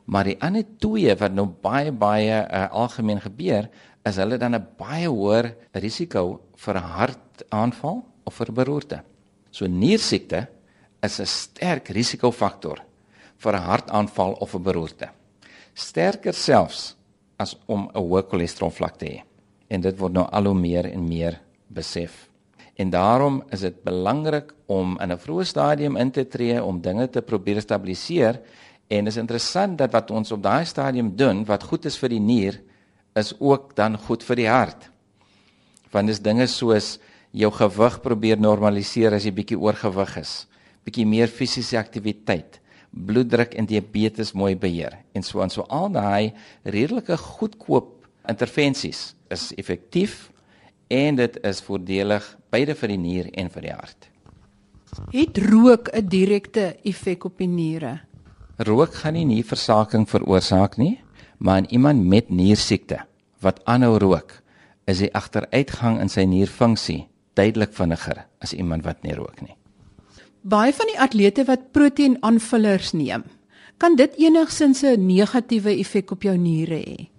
Maar 0.05 0.23
die 0.23 0.37
ander 0.41 0.65
twee 0.79 1.15
wat 1.15 1.31
nou 1.31 1.47
baie 1.63 1.91
baie 1.91 2.43
uh, 2.43 2.67
algemeen 2.71 3.21
gebeur, 3.23 3.69
is 4.03 4.17
hulle 4.19 4.37
dan 4.37 4.55
'n 4.55 4.67
baie 4.77 5.07
hoër 5.07 5.55
risiko 5.71 6.41
vir 6.55 6.75
hartaanval 6.75 8.03
of 8.23 8.33
vir 8.33 8.51
beroerte. 8.51 9.03
So 9.51 9.67
niersiekte 9.67 10.47
is 11.01 11.19
'n 11.19 11.25
sterk 11.25 11.89
risikofaktor 11.89 12.83
vir 13.37 13.53
'n 13.53 13.63
hartaanval 13.69 14.33
of 14.41 14.55
'n 14.55 14.63
beroerte. 14.63 15.09
Sterker 15.73 16.33
selfs 16.33 16.95
as 17.37 17.55
om 17.65 17.89
'n 17.93 17.99
hoë 17.99 18.27
cholesterolvlak 18.29 18.97
te 18.97 19.05
hê. 19.05 19.23
En 19.69 19.81
dit 19.81 19.97
word 19.97 20.13
nou 20.13 20.27
al 20.31 20.45
hoe 20.45 20.59
meer 20.59 20.85
en 20.85 21.07
meer 21.07 21.39
besef. 21.67 22.29
En 22.75 22.89
daarom 22.89 23.43
is 23.49 23.59
dit 23.59 23.83
belangrik 23.83 24.53
om 24.65 24.97
in 24.99 25.11
'n 25.11 25.17
vroeë 25.17 25.45
stadium 25.45 25.95
in 25.95 26.11
te 26.11 26.27
tree 26.27 26.63
om 26.63 26.81
dinge 26.81 27.09
te 27.09 27.21
probeer 27.21 27.61
stabiliseer 27.61 28.39
en 28.93 29.09
is 29.09 29.17
interessant 29.17 29.77
dat 29.79 29.93
wat 29.95 30.11
ons 30.13 30.31
op 30.35 30.41
daai 30.43 30.65
stadium 30.69 31.13
doen 31.17 31.43
wat 31.49 31.65
goed 31.69 31.85
is 31.89 31.97
vir 32.01 32.13
die 32.13 32.21
nier 32.21 32.59
is 33.17 33.33
ook 33.39 33.75
dan 33.77 33.97
goed 34.07 34.25
vir 34.25 34.39
die 34.41 34.49
hart. 34.49 34.89
Want 35.93 36.09
dis 36.09 36.21
dinge 36.21 36.47
soos 36.49 36.97
jou 37.33 37.49
gewig 37.53 37.99
probeer 38.01 38.41
normaliseer 38.41 39.13
as 39.13 39.25
jy 39.25 39.33
bietjie 39.33 39.59
oorgewig 39.59 40.17
is. 40.21 40.33
Bietjie 40.85 41.05
meer 41.07 41.31
fisiese 41.31 41.77
aktiwiteit, 41.79 42.59
bloeddruk 42.93 43.55
en 43.57 43.69
diabetes 43.69 44.33
mooi 44.37 44.53
beheer 44.59 44.99
en 45.13 45.25
so 45.25 45.41
aan 45.41 45.53
so 45.53 45.65
al 45.69 45.89
daai 45.93 46.33
redelike 46.65 47.17
goedkoop 47.17 47.95
intervensies 48.29 49.13
is 49.33 49.51
effektief 49.57 50.29
en 50.93 51.17
dit 51.17 51.37
is 51.45 51.61
voordelig 51.65 52.25
beide 52.53 52.75
vir 52.77 52.93
die 52.93 53.01
nier 53.01 53.29
en 53.33 53.49
vir 53.53 53.69
die 53.69 53.73
hart. 53.73 54.09
Het 55.13 55.37
rook 55.49 55.89
'n 55.93 56.05
direkte 56.05 56.75
effek 56.83 57.25
op 57.25 57.37
die 57.37 57.47
niere? 57.47 58.01
Rook 58.63 58.93
gaan 59.01 59.17
nie 59.17 59.25
nierversaking 59.27 60.05
veroorsaak 60.07 60.77
nie, 60.79 61.01
maar 61.37 61.57
in 61.57 61.71
iemand 61.75 62.05
met 62.07 62.29
niersiekte 62.29 63.01
wat 63.43 63.59
aanhou 63.67 63.97
rook, 63.99 64.37
is 64.87 65.01
die 65.03 65.11
agteruitgang 65.11 65.99
in 65.99 66.11
sy 66.11 66.23
nierfunksie 66.23 67.03
duidelik 67.35 67.73
vinniger 67.75 68.23
as 68.43 68.53
iemand 68.55 68.85
wat 68.87 69.03
nie 69.03 69.15
rook 69.17 69.41
nie. 69.43 69.55
Baie 70.43 70.71
van 70.75 70.91
die 70.91 70.99
atlete 70.99 71.43
wat 71.47 71.71
proteïnaanvullers 71.75 72.93
neem, 72.95 73.25
kan 73.77 73.97
dit 73.99 74.15
enigsins 74.15 74.83
'n 74.83 75.07
negatiewe 75.07 75.79
effek 75.79 76.11
op 76.11 76.23
jou 76.23 76.37
niere 76.37 76.79
hê? 76.79 77.09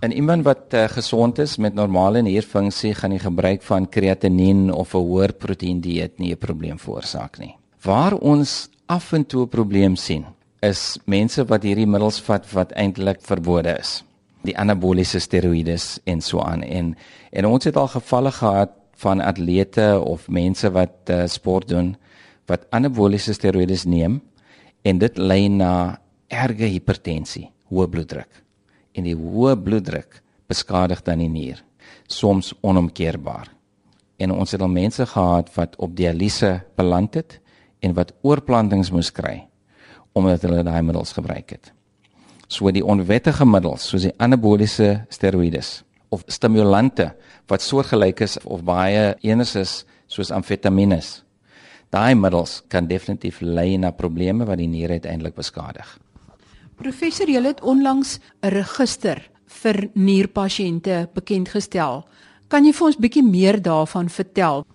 En 0.00 0.12
iemand 0.12 0.44
wat 0.44 0.74
uh, 0.74 0.84
gesond 0.88 1.38
is 1.38 1.56
met 1.56 1.74
normale 1.74 2.22
nierfunksie 2.22 2.94
gaan 2.94 3.10
die 3.10 3.18
gebruik 3.18 3.62
van 3.62 3.88
kreatinien 3.88 4.72
of 4.72 4.94
'n 4.94 4.98
hoër 4.98 5.32
proteïen 5.32 5.80
dieet 5.80 6.18
nie 6.18 6.32
'n 6.32 6.38
probleem 6.38 6.78
veroorsaak 6.78 7.38
nie. 7.38 7.56
Waar 7.82 8.14
ons 8.14 8.68
af 8.86 9.12
en 9.12 9.26
toe 9.26 9.42
'n 9.42 9.48
probleem 9.48 9.96
sien, 9.96 10.24
is 10.64 10.96
mense 11.10 11.44
wat 11.50 11.64
hierdie 11.66 11.88
middels 11.88 12.20
vat 12.24 12.46
wat 12.54 12.72
eintlik 12.78 13.20
verbode 13.24 13.74
is. 13.80 13.98
Die 14.44 14.56
anaboliese 14.60 15.20
steroïdes 15.22 15.98
en 16.10 16.22
so 16.24 16.42
aan 16.44 16.64
en 16.64 16.94
en 17.32 17.48
ons 17.48 17.64
het 17.66 17.76
al 17.76 17.90
gevalle 17.92 18.32
gehad 18.32 18.72
van 19.02 19.20
atlete 19.20 19.86
of 20.00 20.28
mense 20.28 20.70
wat 20.70 21.10
uh, 21.10 21.24
sport 21.26 21.68
doen 21.68 21.94
wat 22.48 22.66
anaboliese 22.76 23.34
steroïdes 23.34 23.84
neem 23.84 24.20
en 24.84 24.98
dit 25.00 25.18
lei 25.18 25.48
na 25.48 25.98
erge 26.28 26.68
hipertensie, 26.68 27.48
hoë 27.72 27.88
bloeddruk 27.90 28.42
en 28.94 29.08
die 29.08 29.16
hoë 29.16 29.56
bloeddruk 29.64 30.20
beskadig 30.48 31.00
dan 31.02 31.18
die 31.18 31.30
nier, 31.32 31.58
soms 32.06 32.52
onomkeerbaar. 32.62 33.48
En 34.20 34.30
ons 34.30 34.52
het 34.54 34.62
al 34.62 34.70
mense 34.70 35.06
gehad 35.08 35.48
wat 35.56 35.74
op 35.82 35.96
dialyse 35.96 36.60
beland 36.76 37.16
het 37.18 37.40
en 37.80 37.96
wat 37.96 38.14
oorplantings 38.22 38.92
moes 38.94 39.10
kry 39.10 39.42
omdat 40.14 40.46
hulle 40.46 40.62
daai 40.62 40.82
middels 40.82 41.12
gebruik 41.12 41.56
het. 41.56 41.72
So 42.48 42.70
die 42.70 42.84
onwettige 42.84 43.46
middels 43.46 43.88
soos 43.88 44.06
die 44.06 44.14
anaboliese 44.22 45.04
steroïdes 45.12 45.82
of 46.14 46.22
stimulante 46.30 47.10
wat 47.50 47.62
soortgelyk 47.62 48.22
is 48.24 48.38
of 48.44 48.62
baie 48.64 49.14
enes 49.26 49.54
is 49.58 49.82
soos 50.06 50.30
amfetamines. 50.30 51.24
Daai 51.90 52.14
middels 52.18 52.62
kan 52.68 52.88
definitief 52.90 53.40
lei 53.40 53.76
na 53.78 53.90
probleme 53.94 54.46
wat 54.46 54.58
die 54.58 54.70
nier 54.70 54.90
uiteindelik 54.90 55.34
beskadig. 55.34 55.86
Professor, 56.74 57.30
jy 57.30 57.42
het 57.42 57.62
onlangs 57.62 58.18
'n 58.42 58.50
register 58.50 59.22
vir 59.46 59.88
nierpasiënte 59.94 61.08
bekend 61.14 61.48
gestel. 61.48 62.04
Kan 62.48 62.64
jy 62.64 62.72
vir 62.72 62.86
ons 62.86 62.96
bietjie 62.96 63.22
meer 63.22 63.62
daarvan 63.62 64.08
vertel? 64.08 64.66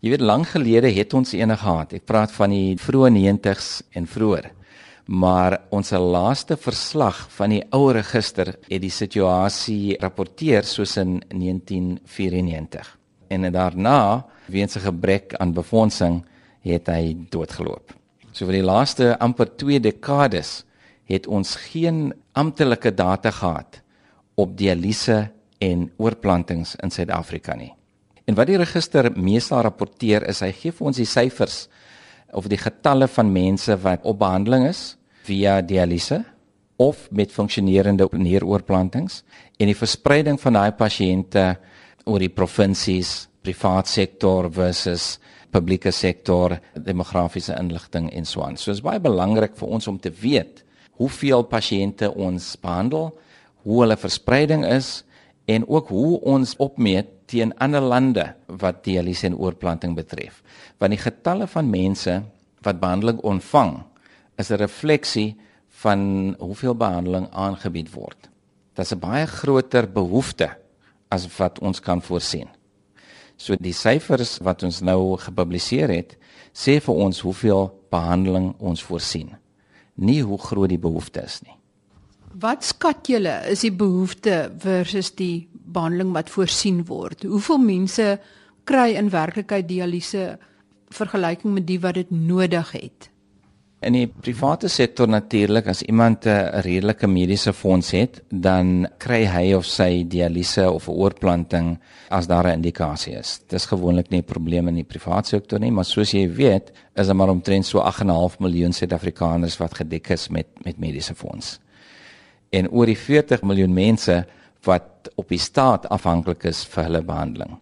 Jy 0.00 0.10
weet 0.10 0.20
lank 0.20 0.46
gelede 0.46 0.90
het 0.94 1.14
ons 1.14 1.32
eene 1.32 1.56
gehad. 1.56 1.92
Ek 1.92 2.04
praat 2.04 2.32
van 2.32 2.50
die 2.50 2.76
vroeë 2.76 3.10
90s 3.10 3.82
en 3.92 4.06
vroeër. 4.06 4.50
Maar 5.08 5.54
ons 5.72 5.90
laaste 5.90 6.58
verslag 6.60 7.22
van 7.32 7.54
die 7.54 7.62
ou 7.72 7.86
register 7.96 8.50
het 8.68 8.82
die 8.82 8.92
situasie 8.92 9.96
rapporteer 10.02 10.66
soos 10.68 10.98
in 11.00 11.22
1994. 11.32 12.90
En 13.32 13.52
daarna, 13.52 14.26
weens 14.46 14.76
'n 14.76 14.84
gebrek 14.84 15.34
aan 15.34 15.52
befondsing, 15.52 16.24
het 16.60 16.86
hy 16.86 17.16
doodgeloop. 17.30 17.94
So 18.32 18.44
vir 18.44 18.60
die 18.60 18.68
laaste 18.68 19.18
amper 19.18 19.56
2 19.56 19.80
dekades 19.80 20.64
het 21.04 21.26
ons 21.26 21.56
geen 21.56 22.12
amptelike 22.32 22.94
data 22.94 23.30
gehad 23.30 23.80
op 24.34 24.56
dialyse 24.56 25.30
en 25.58 25.90
oorplantings 25.96 26.76
in 26.76 26.90
Suid-Afrika 26.90 27.54
nie. 27.54 27.72
En 28.24 28.34
wat 28.34 28.46
die 28.46 28.56
register 28.56 29.08
meestal 29.16 29.62
rapporteer 29.62 30.28
is 30.28 30.40
hy 30.40 30.52
gee 30.52 30.72
vir 30.72 30.86
ons 30.86 30.96
die 30.96 31.08
syfers 31.08 31.68
of 32.32 32.46
die 32.46 32.60
getalle 32.60 33.08
van 33.08 33.32
mense 33.32 33.76
wat 33.76 34.04
op 34.04 34.18
behandeling 34.18 34.66
is 34.68 34.97
via 35.28 35.60
dialyse 35.60 36.22
of 36.78 37.08
met 37.10 37.32
funksionerende 37.34 38.06
nieroorplantings 38.14 39.22
en 39.58 39.70
die 39.70 39.76
verspreiding 39.76 40.38
van 40.40 40.58
daai 40.60 40.72
pasiënte 40.78 41.44
oor 42.08 42.22
die 42.22 42.32
provinsies, 42.32 43.26
privaat 43.44 43.90
sektor 43.90 44.48
versus 44.52 45.18
publieke 45.52 45.92
sektor, 45.92 46.54
demografiese 46.76 47.56
inligting 47.58 48.08
en 48.12 48.26
so 48.28 48.44
aan. 48.44 48.56
So 48.60 48.72
is 48.72 48.84
baie 48.84 49.00
belangrik 49.00 49.56
vir 49.58 49.74
ons 49.78 49.88
om 49.90 49.98
te 50.00 50.12
weet 50.12 50.62
hoeveel 50.98 51.44
pasiënte 51.46 52.10
ons 52.10 52.56
behandel, 52.62 53.12
hoe 53.64 53.82
hulle 53.82 53.96
verspreiding 53.98 54.64
is 54.66 55.02
en 55.48 55.64
ook 55.68 55.92
hoe 55.94 56.18
ons 56.28 56.56
opmeet 56.62 57.10
teen 57.28 57.52
ander 57.62 57.84
lande 57.84 58.24
wat 58.60 58.82
dialyse 58.86 59.28
en 59.28 59.36
oorplanting 59.36 59.94
betref. 59.96 60.42
Want 60.80 60.94
die 60.94 61.02
getalle 61.02 61.46
van 61.50 61.70
mense 61.70 62.16
wat 62.66 62.80
behandeling 62.82 63.20
ontvang 63.22 63.76
is 64.38 64.50
'n 64.50 64.60
refleksie 64.62 65.36
van 65.68 66.34
hoeveel 66.38 66.74
behandeling 66.74 67.28
aangebied 67.30 67.90
word. 67.92 68.28
Dit 68.74 68.84
is 68.84 68.92
'n 68.94 68.98
baie 68.98 69.26
groter 69.26 69.92
behoefte 69.92 70.56
as 71.08 71.26
wat 71.36 71.58
ons 71.58 71.80
kan 71.80 72.02
voorsien. 72.02 72.48
So 73.36 73.56
die 73.56 73.72
syfers 73.72 74.38
wat 74.38 74.62
ons 74.62 74.80
nou 74.80 75.16
gepubliseer 75.16 75.88
het, 75.88 76.16
sê 76.52 76.80
vir 76.80 76.94
ons 76.94 77.20
hoeveel 77.20 77.70
behandeling 77.90 78.54
ons 78.58 78.82
voorsien 78.82 79.36
nie 79.98 80.22
hoe 80.22 80.38
groot 80.38 80.70
die 80.70 80.80
behoefte 80.80 81.22
is 81.26 81.40
nie. 81.44 81.54
Wat 82.38 82.64
skat 82.66 83.08
julle 83.10 83.34
is 83.50 83.64
die 83.66 83.74
behoefte 83.74 84.48
versus 84.62 85.10
die 85.18 85.48
behandeling 85.50 86.12
wat 86.14 86.30
voorsien 86.30 86.84
word? 86.86 87.24
Hoeveel 87.26 87.58
mense 87.62 88.06
kry 88.68 88.92
in 89.00 89.10
werklikheid 89.10 89.66
dialyse 89.68 90.36
vergelyking 90.94 91.56
met 91.56 91.66
die 91.66 91.80
wat 91.82 91.98
dit 91.98 92.10
nodig 92.14 92.70
het? 92.76 93.08
In 93.78 93.94
die 93.94 94.08
private 94.10 94.66
sektor 94.66 95.06
natuurlik 95.06 95.68
as 95.70 95.84
iemand 95.86 96.26
'n 96.26 96.62
redelike 96.66 97.06
mediese 97.06 97.52
fonds 97.52 97.90
het, 97.90 98.22
dan 98.28 98.88
kry 98.98 99.24
hy 99.24 99.54
of 99.54 99.64
sy 99.66 100.02
dialyse 100.02 100.70
of 100.70 100.88
'n 100.88 100.92
oorplanting 100.92 101.78
as 102.10 102.26
daar 102.26 102.46
'n 102.46 102.58
indikasie 102.58 103.14
is. 103.14 103.40
Dis 103.46 103.66
gewoonlik 103.66 104.10
nie 104.10 104.18
'n 104.18 104.24
probleem 104.24 104.68
in 104.68 104.74
die 104.74 104.84
private 104.84 105.28
sektor 105.28 105.60
nie, 105.60 105.70
maar 105.70 105.84
soos 105.84 106.10
jy 106.10 106.28
weet, 106.28 106.72
is 106.96 107.06
daar 107.06 107.16
maar 107.16 107.28
omtrent 107.28 107.66
so 107.66 107.78
8.5 107.78 108.38
miljoen 108.40 108.72
Suid-Afrikaners 108.72 109.58
wat 109.58 109.74
gedek 109.74 110.08
is 110.10 110.28
met 110.28 110.46
met 110.64 110.78
mediese 110.78 111.14
fonds. 111.14 111.60
En 112.50 112.70
oor 112.70 112.86
die 112.86 112.98
40 112.98 113.42
miljoen 113.42 113.72
mense 113.72 114.26
wat 114.62 115.10
op 115.14 115.28
die 115.28 115.38
staat 115.38 115.88
afhanklik 115.88 116.44
is 116.44 116.64
vir 116.64 116.84
hulle 116.84 117.02
behandeling. 117.02 117.58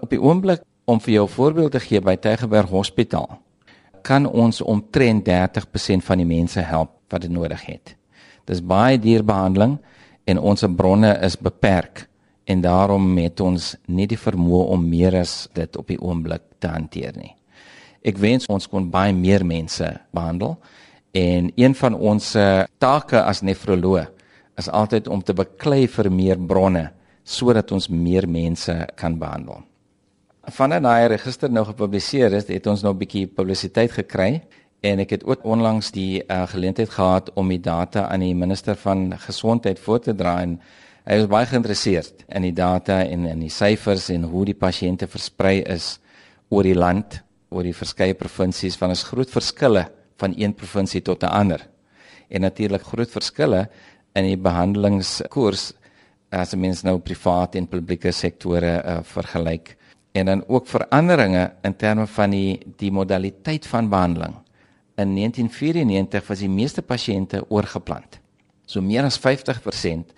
Op 0.00 0.10
die 0.10 0.20
oomblik 0.20 0.60
om 0.84 1.00
vir 1.00 1.12
jou 1.12 1.24
'n 1.24 1.32
voorbeeld 1.32 1.70
te 1.70 1.80
gee 1.80 2.00
by 2.00 2.16
Tygerberg 2.16 2.68
Hospitaal 2.68 3.47
kan 4.02 4.26
ons 4.26 4.60
omtrent 4.62 5.26
30% 5.28 6.04
van 6.04 6.20
die 6.20 6.28
mense 6.28 6.60
help 6.60 6.94
wat 7.08 7.24
dit 7.24 7.32
nodig 7.32 7.62
het. 7.66 7.94
Dis 8.48 8.62
baie 8.64 8.98
duur 8.98 9.24
behandeling 9.24 9.78
en 10.28 10.38
ons 10.38 10.64
bronne 10.76 11.14
is 11.24 11.36
beperk 11.36 12.06
en 12.48 12.60
daarom 12.64 13.16
het 13.20 13.40
ons 13.40 13.74
nie 13.86 14.06
die 14.08 14.18
vermoë 14.20 14.68
om 14.74 14.88
meer 14.88 15.18
as 15.20 15.48
dit 15.56 15.76
op 15.76 15.88
die 15.88 16.00
oomblik 16.00 16.42
te 16.58 16.70
hanteer 16.72 17.16
nie. 17.16 17.34
Ek 18.04 18.16
wens 18.20 18.48
ons 18.48 18.68
kon 18.70 18.90
baie 18.90 19.12
meer 19.12 19.44
mense 19.44 19.88
behandel 20.14 20.56
en 21.12 21.50
een 21.56 21.74
van 21.74 21.94
ons 21.94 22.32
take 22.78 23.20
as 23.22 23.42
nefroloog 23.42 24.08
is 24.58 24.68
altyd 24.68 25.08
om 25.08 25.22
te 25.22 25.36
beklei 25.36 25.86
vir 25.86 26.10
meer 26.10 26.38
bronne 26.38 26.88
sodat 27.24 27.72
ons 27.72 27.88
meer 27.92 28.26
mense 28.28 28.74
kan 28.96 29.18
behandel 29.20 29.62
vandat 30.54 30.82
daai 30.82 31.08
register 31.12 31.50
nou 31.52 31.64
gepubliseer 31.68 32.32
is, 32.38 32.48
het 32.48 32.66
ons 32.66 32.82
nou 32.82 32.92
'n 32.94 32.98
bietjie 32.98 33.26
publisiteit 33.26 33.92
gekry 33.92 34.42
en 34.80 34.98
ek 34.98 35.10
het 35.10 35.24
ook 35.24 35.44
onlangs 35.44 35.90
die 35.90 36.22
uh, 36.22 36.46
geleentheid 36.46 36.88
gehad 36.88 37.30
om 37.34 37.48
die 37.48 37.60
data 37.60 38.08
aan 38.08 38.20
die 38.20 38.34
minister 38.34 38.76
van 38.76 39.12
gesondheid 39.18 39.78
voor 39.78 40.00
te 40.00 40.14
dra 40.14 40.40
en 40.42 40.60
hy 41.04 41.16
was 41.18 41.26
baie 41.26 41.46
geïnteresseerd 41.46 42.24
in 42.28 42.42
die 42.42 42.52
data 42.52 43.04
en 43.04 43.26
in 43.26 43.40
die 43.40 43.50
syfers 43.50 44.08
en 44.08 44.22
hoe 44.22 44.44
die 44.44 44.54
pasiënte 44.54 45.06
versprei 45.06 45.62
is 45.62 45.98
oor 46.48 46.62
die 46.62 46.74
land, 46.74 47.22
oor 47.50 47.62
die 47.62 47.74
verskeie 47.74 48.14
provinsies 48.14 48.76
van 48.76 48.88
ons 48.88 49.02
groot 49.02 49.30
verskille 49.30 49.88
van 50.16 50.34
een 50.36 50.54
provinsie 50.54 51.02
tot 51.02 51.22
'n 51.22 51.26
ander. 51.26 51.68
En 52.28 52.40
natuurlik 52.40 52.82
groot 52.82 53.10
verskille 53.10 53.68
in 54.14 54.24
die 54.24 54.36
behandelingskoers 54.36 55.72
as 56.30 56.54
mens 56.54 56.82
nou 56.82 56.98
privaat 56.98 57.54
en 57.54 57.66
publieke 57.66 58.12
sektore 58.12 58.82
uh, 58.84 58.98
vergelyk 59.02 59.77
en 60.18 60.26
dan 60.26 60.44
ook 60.46 60.66
veranderinge 60.66 61.52
in 61.62 61.76
terme 61.76 62.06
van 62.06 62.30
die 62.34 62.58
die 62.76 62.90
modaliteit 62.92 63.66
van 63.66 63.88
behandeling. 63.88 64.34
In 64.98 65.14
1994 65.14 66.26
was 66.26 66.42
die 66.42 66.50
meeste 66.50 66.82
pasiënte 66.82 67.44
oorgeplant. 67.48 68.18
So 68.66 68.82
meer 68.82 69.06
as 69.06 69.18
50% 69.22 70.12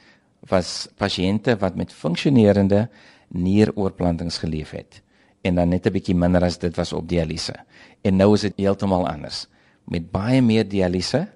was 0.48 0.88
pasiënte 0.96 1.58
wat 1.60 1.76
met 1.76 1.92
funksionerende 1.92 2.88
nieroorplantings 3.28 4.40
geleef 4.40 4.72
het 4.74 5.02
en 5.40 5.54
dan 5.54 5.68
net 5.68 5.86
'n 5.86 5.92
bietjie 5.92 6.14
minder 6.14 6.42
as 6.44 6.58
dit 6.58 6.76
was 6.76 6.92
op 6.92 7.08
dialyse. 7.08 7.54
En 8.02 8.16
nou 8.16 8.34
is 8.34 8.40
dit 8.40 8.56
heeltemal 8.56 9.08
anders 9.08 9.46
met 9.84 10.10
baie 10.10 10.42
meer 10.42 10.68
dialyse 10.68 11.28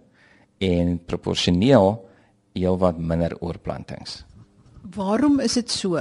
en 0.59 1.00
proporsioneel 1.05 2.11
heelwat 2.53 2.98
minder 2.98 3.40
oorplantings. 3.40 4.24
Waarom 4.94 5.40
is 5.40 5.53
dit 5.53 5.70
so? 5.70 6.00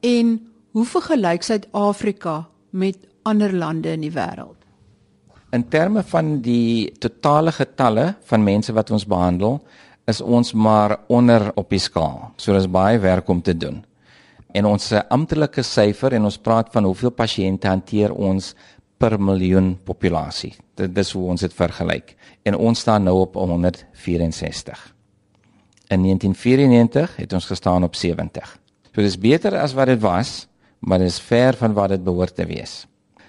En 0.00 0.48
Hoe 0.76 0.84
vergelyk 0.84 1.42
Suid-Afrika 1.42 2.42
met 2.76 2.98
ander 3.24 3.52
lande 3.56 3.94
in 3.96 4.02
die 4.04 4.12
wêreld? 4.12 4.56
In 5.56 5.64
terme 5.72 6.02
van 6.04 6.42
die 6.44 6.92
totale 7.00 7.54
getalle 7.56 8.10
van 8.28 8.44
mense 8.44 8.74
wat 8.76 8.90
ons 8.92 9.06
behandel, 9.08 9.62
is 10.08 10.20
ons 10.20 10.52
maar 10.52 10.98
onder 11.08 11.46
op 11.56 11.70
die 11.72 11.80
skaal. 11.80 12.34
So 12.36 12.52
dis 12.52 12.68
baie 12.68 13.00
werk 13.00 13.28
om 13.32 13.40
te 13.42 13.54
doen. 13.56 13.80
En 14.52 14.68
ons 14.68 14.92
amptelike 15.08 15.64
syfer 15.64 16.16
en 16.16 16.28
ons 16.28 16.36
praat 16.40 16.68
van 16.72 16.84
hoeveel 16.84 17.14
pasiënte 17.16 17.68
hanteer 17.68 18.12
ons 18.12 18.52
per 19.00 19.16
miljoen 19.20 19.72
populasie. 19.88 20.52
Dit 20.76 20.92
dis 20.92 21.14
hoe 21.16 21.24
ons 21.32 21.40
dit 21.40 21.54
vergelyk. 21.54 22.12
En 22.44 22.60
ons 22.60 22.78
staan 22.78 23.08
nou 23.08 23.16
op 23.22 23.40
164. 23.40 24.84
In 25.88 26.04
1994 26.04 27.16
het 27.16 27.32
ons 27.32 27.48
gestaan 27.48 27.88
op 27.88 27.96
70. 27.96 28.56
So 28.92 29.00
dis 29.00 29.16
beter 29.16 29.56
as 29.56 29.72
wat 29.78 29.88
dit 29.88 30.00
was, 30.04 30.48
maar 30.80 30.98
dit 30.98 31.10
is 31.10 31.20
ver 31.20 31.56
van 31.56 31.74
wat 31.74 31.88
dit 31.88 32.04
behoort 32.04 32.34
te 32.34 32.46
wees. 32.46 32.86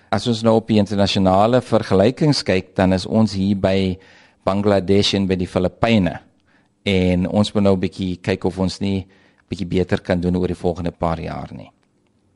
As 0.10 0.28
ons 0.28 0.42
nou 0.46 0.56
op 0.58 0.68
die 0.68 0.80
internasionale 0.82 1.62
vergelykings 1.62 2.44
kyk, 2.44 2.76
dan 2.76 2.94
is 2.94 3.06
ons 3.06 3.34
hier 3.38 3.58
by 3.58 3.98
Bangladesh 4.48 5.14
en 5.14 5.28
by 5.30 5.38
die 5.38 5.48
Filippyne. 5.50 6.16
En 6.88 7.28
ons 7.28 7.54
moet 7.54 7.64
nou 7.64 7.76
'n 7.76 7.80
bietjie 7.80 8.18
kyk 8.18 8.46
of 8.46 8.60
ons 8.60 8.80
nie 8.80 9.08
bietjie 9.50 9.68
beter 9.68 10.02
kan 10.02 10.22
doen 10.22 10.38
oor 10.38 10.48
die 10.48 10.56
volgende 10.56 10.92
paar 10.92 11.20
jaar 11.20 11.50
nie. 11.54 11.72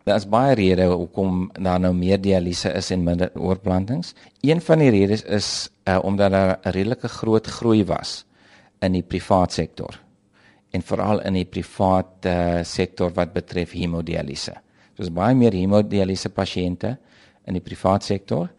Daar 0.03 0.17
is 0.19 0.27
baie 0.27 0.55
redes 0.55 0.91
hoekom 0.91 1.51
daar 1.53 1.79
nou 1.79 1.93
meer 1.93 2.19
dialyse 2.21 2.73
is 2.75 2.91
en 2.91 3.03
minder 3.03 3.31
oorplantings. 3.35 4.13
Een 4.41 4.61
van 4.61 4.79
die 4.79 4.89
redes 4.91 5.23
is 5.23 5.69
uh, 5.87 5.99
omdat 6.03 6.31
daar 6.31 6.59
'n 6.63 6.69
redelike 6.69 7.07
groot 7.07 7.47
groei 7.47 7.85
was 7.85 8.25
in 8.81 8.91
die 8.91 9.03
privaat 9.03 9.51
sektor 9.51 9.99
en 10.71 10.81
veral 10.81 11.21
in 11.21 11.33
die 11.33 11.45
privaat 11.45 12.25
uh, 12.25 12.63
sektor 12.63 13.13
wat 13.13 13.33
betref 13.33 13.71
hemodialyse. 13.71 14.53
Daar's 14.97 15.13
baie 15.13 15.35
meer 15.35 15.55
hemodialyse 15.57 16.29
pasiënte 16.29 16.97
in 17.47 17.57
die 17.57 17.63
privaat 17.63 18.05
sektor 18.05 18.49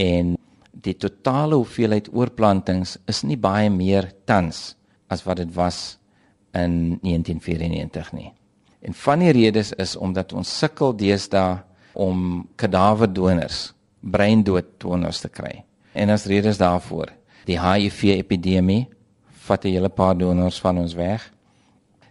en 0.00 0.36
die 0.70 0.94
totale 0.94 1.58
hoeveelheid 1.58 2.10
oorplantings 2.14 2.96
is 3.10 3.24
nie 3.26 3.38
baie 3.40 3.70
meer 3.72 4.10
tans 4.28 4.74
as 5.10 5.24
wat 5.26 5.40
dit 5.42 5.50
was 5.54 5.98
in 6.56 6.98
1994 7.02 8.12
nie. 8.12 8.30
En 8.80 8.94
van 8.96 9.20
die 9.20 9.32
redes 9.34 9.72
is 9.72 9.96
omdat 9.96 10.32
ons 10.32 10.52
sukkel 10.58 10.94
deesdae 10.96 11.58
om 11.92 12.46
kadaverdonors, 12.56 13.72
breindood 14.00 14.78
donors 14.80 15.20
te 15.20 15.28
kry. 15.28 15.60
En 15.92 16.12
as 16.14 16.28
redes 16.30 16.60
daarvoor, 16.60 17.10
die 17.48 17.58
HIV 17.60 18.14
epidemie 18.14 18.86
vat 19.46 19.64
'n 19.64 19.74
hele 19.74 19.88
paar 19.88 20.16
donors 20.16 20.60
van 20.60 20.78
ons 20.78 20.94
weg. 20.94 21.32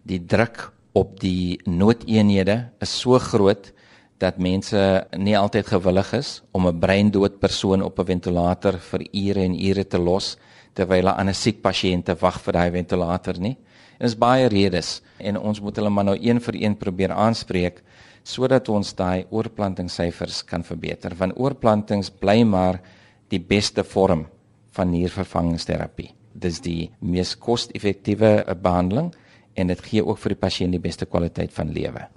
Die 0.03 0.25
druk 0.25 0.73
op 0.93 1.19
die 1.19 1.59
noodeenhede 1.65 2.69
is 2.81 2.93
so 3.01 3.19
groot 3.19 3.71
dat 4.19 4.39
mense 4.41 4.79
nie 5.17 5.37
altyd 5.37 5.67
gewillig 5.71 6.13
is 6.13 6.41
om 6.51 6.67
'n 6.67 6.79
breindood 6.79 7.39
persoon 7.39 7.81
op 7.81 7.99
'n 7.99 8.05
ventilator 8.05 8.79
vir 8.79 9.01
ure 9.13 9.43
en 9.43 9.55
ure 9.55 9.87
te 9.87 9.97
los 9.97 10.37
terwyl 10.73 10.97
hulle 10.97 11.15
aan 11.15 11.29
'n 11.29 11.33
siek 11.33 11.61
pasiënt 11.61 12.19
wag 12.19 12.41
vir 12.41 12.53
daai 12.53 12.71
ventilator 12.71 13.39
nie. 13.39 13.57
En 13.99 14.05
is 14.05 14.15
baie 14.15 14.47
redes 14.47 15.01
en 15.17 15.37
ons 15.37 15.61
moet 15.61 15.75
hulle 15.75 15.89
maar 15.89 16.05
nou 16.05 16.17
een 16.21 16.39
vir 16.39 16.55
een 16.55 16.75
probeer 16.75 17.11
aanspreek 17.11 17.83
sodat 18.23 18.69
ons 18.69 18.93
daai 18.95 19.25
oorplantingssyfers 19.29 20.45
kan 20.45 20.63
verbeter. 20.63 21.15
Want 21.15 21.37
oorplantings 21.37 22.09
bly 22.09 22.43
maar 22.43 22.81
die 23.29 23.39
beste 23.39 23.83
vorm 23.83 24.27
van 24.71 24.91
niervervangingsterapie. 24.91 26.13
Dis 26.33 26.59
die 26.59 26.91
mees 26.99 27.35
koste-effektiewe 27.35 28.55
behandeling 28.61 29.13
en 29.53 29.67
dit 29.67 29.81
gee 29.81 30.05
ook 30.05 30.17
vir 30.17 30.35
die 30.35 30.41
pasiënt 30.41 30.71
die 30.71 30.79
beste 30.83 31.05
kwaliteit 31.05 31.53
van 31.53 31.71
lewe. 31.73 32.07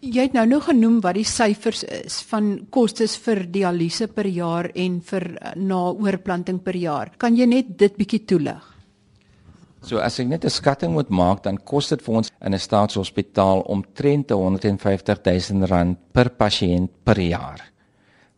Jy 0.00 0.28
het 0.28 0.34
nou 0.36 0.44
nog 0.46 0.68
genoem 0.68 1.00
wat 1.00 1.16
die 1.16 1.24
syfers 1.24 1.82
is 1.84 2.20
van 2.28 2.66
kostes 2.70 3.16
vir 3.24 3.46
dialyse 3.50 4.06
per 4.12 4.26
jaar 4.28 4.68
en 4.74 5.00
vir 5.00 5.24
eh, 5.34 5.54
na 5.56 5.90
oorplanting 5.90 6.60
per 6.62 6.76
jaar. 6.76 7.12
Kan 7.18 7.36
jy 7.36 7.46
net 7.46 7.78
dit 7.78 7.96
bietjie 7.96 8.24
toelig? 8.28 8.72
So 9.86 9.98
as 10.02 10.18
ek 10.20 10.28
net 10.28 10.44
'n 10.44 10.50
skatting 10.50 10.92
moet 10.92 11.10
maak, 11.10 11.42
dan 11.42 11.58
kos 11.58 11.88
dit 11.88 12.02
vir 12.02 12.14
ons 12.14 12.30
in 12.44 12.54
'n 12.54 12.58
staatshospitaal 12.58 13.60
omtrent 13.60 14.30
150 14.30 15.22
000 15.24 15.66
rand 15.66 15.98
per 16.12 16.30
pasiënt 16.30 16.90
per 17.04 17.18
jaar 17.20 17.60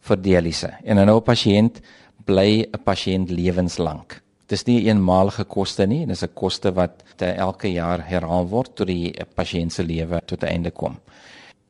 vir 0.01 0.17
dialyse. 0.17 0.71
En 0.85 0.99
'n 0.99 1.21
pasiënt 1.23 1.81
bly 2.25 2.69
'n 2.73 2.83
pasiënt 2.85 3.31
lewenslank. 3.31 4.23
Dis 4.49 4.65
nie 4.67 4.81
'n 4.81 4.87
eenmalige 4.89 5.45
koste 5.45 5.87
nie, 5.87 6.07
dis 6.07 6.23
'n 6.23 6.35
koste 6.35 6.75
wat 6.75 7.05
elke 7.21 7.69
jaar 7.69 8.01
herhaal 8.01 8.49
word 8.49 8.75
tot 8.75 8.87
die 8.87 9.13
pasiënt 9.37 9.73
se 9.73 9.83
lewe 9.83 10.21
tot 10.27 10.43
'n 10.43 10.47
einde 10.47 10.71
kom 10.71 10.97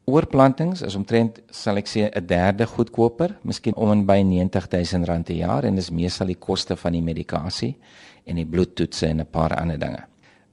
oorplantings 0.09 0.83
is 0.87 0.97
omtrent 0.97 1.41
sal 1.53 1.79
ek 1.81 1.89
sê 1.89 2.09
'n 2.09 2.27
derde 2.27 2.67
goedkoper, 2.67 3.37
miskien 3.43 3.77
om 3.77 3.93
en 3.93 4.07
by 4.07 4.23
90000 4.25 5.07
rand 5.07 5.27
per 5.27 5.37
jaar 5.37 5.65
en 5.65 5.77
dis 5.77 5.91
meestal 5.91 6.27
die 6.27 6.41
koste 6.49 6.77
van 6.77 6.93
die 6.93 7.03
medikasie 7.03 7.75
en 8.27 8.37
die 8.37 8.47
bloedtoetse 8.47 9.07
en 9.07 9.21
'n 9.21 9.27
paar 9.31 9.55
ander 9.55 9.79
dinge. 9.79 10.03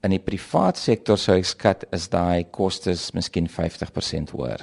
In 0.03 0.11
die 0.11 0.19
privaat 0.19 0.77
sektor 0.77 1.17
sou 1.17 1.37
ek 1.37 1.45
skat 1.45 1.85
is 1.91 2.09
daai 2.09 2.45
kostes 2.51 3.13
miskien 3.13 3.47
50% 3.47 4.29
hoër. 4.29 4.61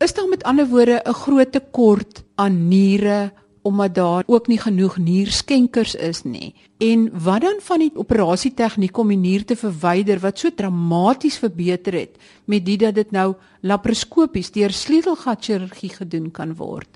Is 0.00 0.14
daar 0.14 0.28
met 0.28 0.42
ander 0.44 0.66
woorde 0.66 1.02
'n 1.04 1.12
groot 1.12 1.52
tekort 1.52 2.24
aan 2.36 2.68
niere 2.68 3.32
omdat 3.64 3.94
daar 3.94 4.24
ook 4.26 4.46
nie 4.46 4.58
genoeg 4.60 4.98
nierskenkers 5.00 5.94
is 5.94 6.22
nie. 6.22 6.52
En 6.78 7.08
wat 7.24 7.40
dan 7.40 7.62
van 7.64 7.80
die 7.80 7.90
operasie 7.96 8.52
tegniek 8.54 8.98
om 9.00 9.08
die 9.08 9.16
nier 9.16 9.44
te 9.44 9.56
verwyder 9.56 10.20
wat 10.20 10.38
so 10.38 10.52
dramaties 10.52 11.38
verbeter 11.40 11.96
het 11.96 12.18
met 12.44 12.66
dit 12.66 12.80
dat 12.80 12.94
dit 12.94 13.10
nou 13.10 13.32
laparoskopies 13.64 14.52
deur 14.52 14.72
sleutelgatchirurgie 14.72 15.94
gedoen 15.96 16.30
kan 16.30 16.52
word? 16.60 16.88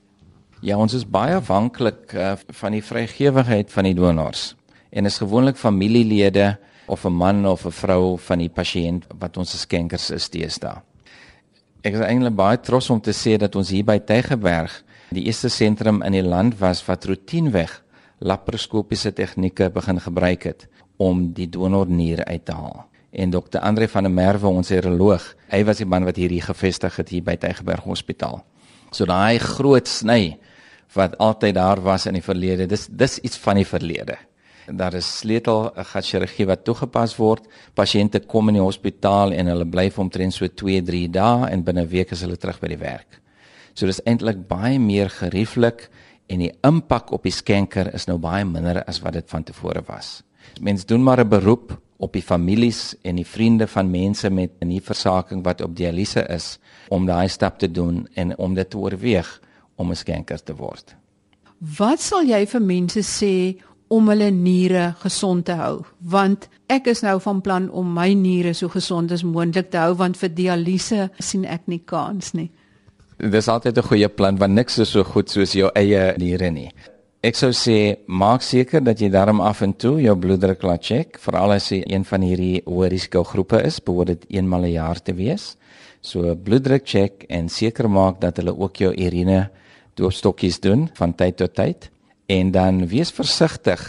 Ja, 0.61 0.77
ons 0.77 0.93
is 0.93 1.07
baie 1.07 1.39
afhanklik 1.39 2.13
uh, 2.13 2.35
van 2.61 2.77
die 2.77 2.85
vrygewigheid 2.85 3.73
van 3.73 3.89
die 3.89 3.95
donors. 3.95 4.53
En 4.91 5.07
is 5.07 5.21
gewoonlik 5.23 5.57
familielede 5.57 6.59
of 6.87 7.05
'n 7.05 7.13
man 7.13 7.47
of 7.47 7.65
'n 7.65 7.71
vrou 7.71 8.19
van 8.19 8.39
die 8.39 8.53
pasiënt 8.53 9.07
wat 9.19 9.37
ons 9.37 9.61
skenkers 9.61 10.11
is 10.11 10.29
deesdae. 10.29 10.83
Ek 11.87 11.95
is 11.95 12.03
eintlik 12.03 12.35
baie 12.35 12.59
trots 12.59 12.89
om 12.91 12.99
te 12.99 13.13
sê 13.15 13.37
dat 13.39 13.55
ons 13.55 13.69
hier 13.71 13.85
by 13.87 14.01
Tygerberg 14.03 14.73
die 15.15 15.29
eerste 15.31 15.47
sentrum 15.53 16.01
in 16.03 16.17
die 16.17 16.25
land 16.27 16.57
was 16.59 16.81
wat 16.89 17.07
roetinieweg 17.07 17.71
laparoskopiese 18.19 19.13
tegnieke 19.15 19.69
begin 19.71 20.01
gebruik 20.03 20.49
het 20.49 20.67
om 20.99 21.29
die 21.37 21.47
donornier 21.47 22.25
uit 22.27 22.45
te 22.45 22.57
haal. 22.59 22.83
En 23.15 23.31
dokter 23.31 23.63
Andre 23.63 23.87
van 23.89 24.09
der 24.09 24.13
Merwe, 24.13 24.51
ons 24.51 24.73
uroloog, 24.75 25.23
hy 25.55 25.63
was 25.65 25.79
die 25.79 25.87
man 25.87 26.05
wat 26.05 26.19
hierdie 26.19 26.43
gevestig 26.43 26.99
het 26.99 27.15
hier 27.15 27.23
by 27.23 27.37
Tygerberg 27.39 27.87
Hospitaal. 27.87 28.43
So 28.91 29.07
daai 29.07 29.39
groot 29.39 29.87
sny 29.89 30.35
wat 30.97 31.15
altyd 31.23 31.55
daar 31.55 31.81
was 31.85 32.09
in 32.11 32.19
die 32.19 32.25
verlede, 32.27 32.67
dis 32.67 32.89
dis 32.91 33.21
iets 33.23 33.39
van 33.39 33.63
die 33.63 33.69
verlede. 33.69 34.19
Daar 34.71 34.95
is 34.95 35.19
sleutel 35.19 35.71
chirurgie 35.85 36.47
wat 36.47 36.65
toegepas 36.65 37.17
word. 37.17 37.47
Pasiënte 37.75 38.21
kom 38.27 38.49
in 38.49 38.59
die 38.59 38.65
hospitaal 38.65 39.33
en 39.33 39.47
hulle 39.47 39.65
bly 39.65 39.89
vir 39.91 40.03
omtrent 40.05 40.35
so 40.35 40.47
2-3 40.47 41.09
dae 41.11 41.49
en 41.49 41.65
binne 41.65 41.83
'n 41.83 41.89
week 41.89 42.13
is 42.13 42.21
hulle 42.21 42.37
terug 42.37 42.61
by 42.61 42.69
die 42.69 42.83
werk. 42.83 43.21
So 43.75 43.87
dis 43.87 44.03
eintlik 44.05 44.49
baie 44.49 44.79
meer 44.79 45.09
gerieflik 45.09 45.89
en 46.29 46.39
die 46.39 46.53
impak 46.63 47.13
op 47.13 47.23
die 47.23 47.33
skenker 47.33 47.95
is 47.95 48.07
nou 48.07 48.19
baie 48.19 48.45
minder 48.45 48.85
as 48.87 49.01
wat 49.01 49.13
dit 49.13 49.31
van 49.31 49.45
tevore 49.45 49.83
was. 49.87 50.23
Mense 50.61 50.87
doen 50.87 51.03
maar 51.03 51.21
'n 51.21 51.29
beroep 51.29 51.79
op 51.99 52.13
die 52.13 52.23
families 52.23 52.95
en 53.03 53.17
die 53.17 53.27
vriende 53.27 53.67
van 53.67 53.91
mense 53.91 54.31
met 54.31 54.51
'n 54.61 54.67
nierversaking 54.67 55.45
wat 55.45 55.61
op 55.61 55.77
dialyse 55.77 56.27
is 56.29 56.59
om 56.89 57.07
daai 57.07 57.29
stap 57.29 57.59
te 57.59 57.71
doen 57.71 58.09
en 58.15 58.39
om 58.39 58.55
dit 58.55 58.71
te 58.71 58.79
oorweeg 58.79 59.41
om 59.77 59.91
'n 59.91 59.97
skenker 59.97 60.43
te 60.43 60.55
word. 60.55 60.97
Wat 61.59 62.01
sal 62.01 62.23
jy 62.23 62.47
vir 62.47 62.63
mense 62.63 63.01
sê 63.03 63.59
om 63.89 64.09
hulle 64.09 64.31
niere 64.31 64.95
gesond 65.03 65.45
te 65.49 65.57
hou? 65.59 65.83
Want 66.01 66.49
ek 66.69 66.91
is 66.93 67.03
nou 67.03 67.17
van 67.25 67.41
plan 67.45 67.71
om 67.71 67.95
my 67.95 68.13
niere 68.15 68.55
so 68.55 68.69
gesond 68.69 69.13
as 69.13 69.25
moontlik 69.25 69.71
te 69.73 69.81
hou 69.81 69.95
want 69.99 70.19
vir 70.21 70.33
dialyse 70.35 71.09
sien 71.19 71.45
ek 71.45 71.67
nie 71.67 71.81
kans 71.85 72.35
nie. 72.35 72.51
Dis 73.19 73.49
altyd 73.49 73.79
'n 73.79 73.89
goeie 73.91 74.09
plan 74.09 74.39
want 74.39 74.53
niks 74.55 74.79
is 74.79 74.91
so 74.91 75.05
goed 75.05 75.31
soos 75.31 75.53
jou 75.53 75.71
eie 75.75 76.15
niere 76.19 76.51
nie. 76.51 76.71
Ek 77.21 77.35
sou 77.35 77.51
sê 77.51 77.97
maak 78.07 78.43
seker 78.43 78.81
dat 78.81 79.01
jy 79.01 79.09
daarom 79.11 79.41
af 79.41 79.63
en 79.63 79.73
toe 79.73 80.01
jou 80.01 80.15
bloeddruk 80.17 80.63
laat 80.63 80.83
check, 80.83 81.19
veral 81.19 81.53
as 81.53 81.73
jy 81.73 81.83
een 81.87 82.05
van 82.05 82.23
hierdie 82.23 82.63
hoë 82.65 82.91
risiko 82.91 83.25
groepe 83.25 83.59
is, 83.67 83.81
behoort 83.81 84.07
dit 84.07 84.27
eenmal 84.29 84.63
'n 84.63 84.73
jaar 84.73 85.03
te 85.03 85.13
wees. 85.13 85.57
So 86.01 86.37
bloeddruk 86.37 86.87
check 86.87 87.25
en 87.29 87.49
seker 87.49 87.91
maak 87.91 88.21
dat 88.21 88.37
hulle 88.37 88.57
ook 88.57 88.77
jou 88.77 88.95
urine 88.95 89.51
doopstokkies 89.97 90.61
doen 90.61 90.91
van 90.95 91.15
tyd 91.15 91.37
tot 91.37 91.55
tyd 91.55 91.91
en 92.29 92.51
dan 92.53 92.85
wees 92.91 93.11
versigtig 93.15 93.83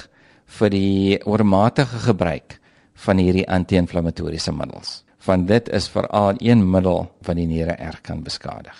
vir 0.60 0.71
die 0.71 1.19
oormatige 1.28 1.99
gebruik 2.08 2.58
van 3.04 3.19
hierdie 3.19 3.47
anti-inflammatoriese 3.47 4.54
middels. 4.56 5.04
Want 5.28 5.47
dit 5.47 5.67
is 5.75 5.89
veral 5.91 6.39
een 6.39 6.63
middel 6.71 7.10
wat 7.28 7.36
die 7.36 7.47
niere 7.47 7.75
erg 7.75 8.02
kan 8.02 8.23
beskadig. 8.23 8.75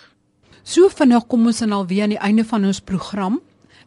So 0.64 0.88
vinnig 0.94 1.28
kom 1.28 1.48
ons 1.50 1.60
dan 1.60 1.76
alweer 1.76 2.06
aan 2.08 2.16
die 2.16 2.24
einde 2.24 2.46
van 2.48 2.66
ons 2.70 2.80
program. 2.80 3.40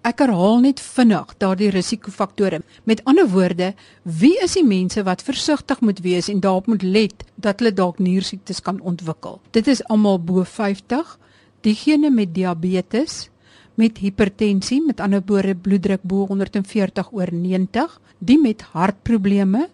Ek 0.02 0.18
herhaal 0.18 0.60
net 0.64 0.80
vinnig 0.82 1.34
daardie 1.38 1.70
risikofaktore. 1.70 2.60
Met 2.84 3.04
ander 3.08 3.28
woorde, 3.30 3.72
wie 4.02 4.34
is 4.42 4.56
die 4.58 4.66
mense 4.66 5.04
wat 5.06 5.22
versigtig 5.22 5.80
moet 5.80 6.02
wees 6.02 6.28
en 6.28 6.40
daarop 6.42 6.66
moet 6.66 6.82
let 6.82 7.24
dat 7.36 7.62
hulle 7.62 7.72
dalk 7.72 8.00
niersiektes 8.02 8.60
kan 8.66 8.80
ontwikkel? 8.80 9.38
Dit 9.54 9.70
is 9.70 9.84
almal 9.88 10.18
bo 10.18 10.44
50, 10.44 11.18
diegene 11.62 12.10
met 12.10 12.34
diabetes, 12.34 13.28
met 13.74 13.98
hipertensie, 13.98 14.82
met 14.86 15.00
ander 15.00 15.22
woorde 15.26 15.54
bloeddruk 15.54 16.02
bo 16.02 16.26
140 16.26 17.12
oor 17.12 17.32
90, 17.32 18.00
die 18.18 18.38
met 18.40 18.62
hartprobleme 18.72 19.68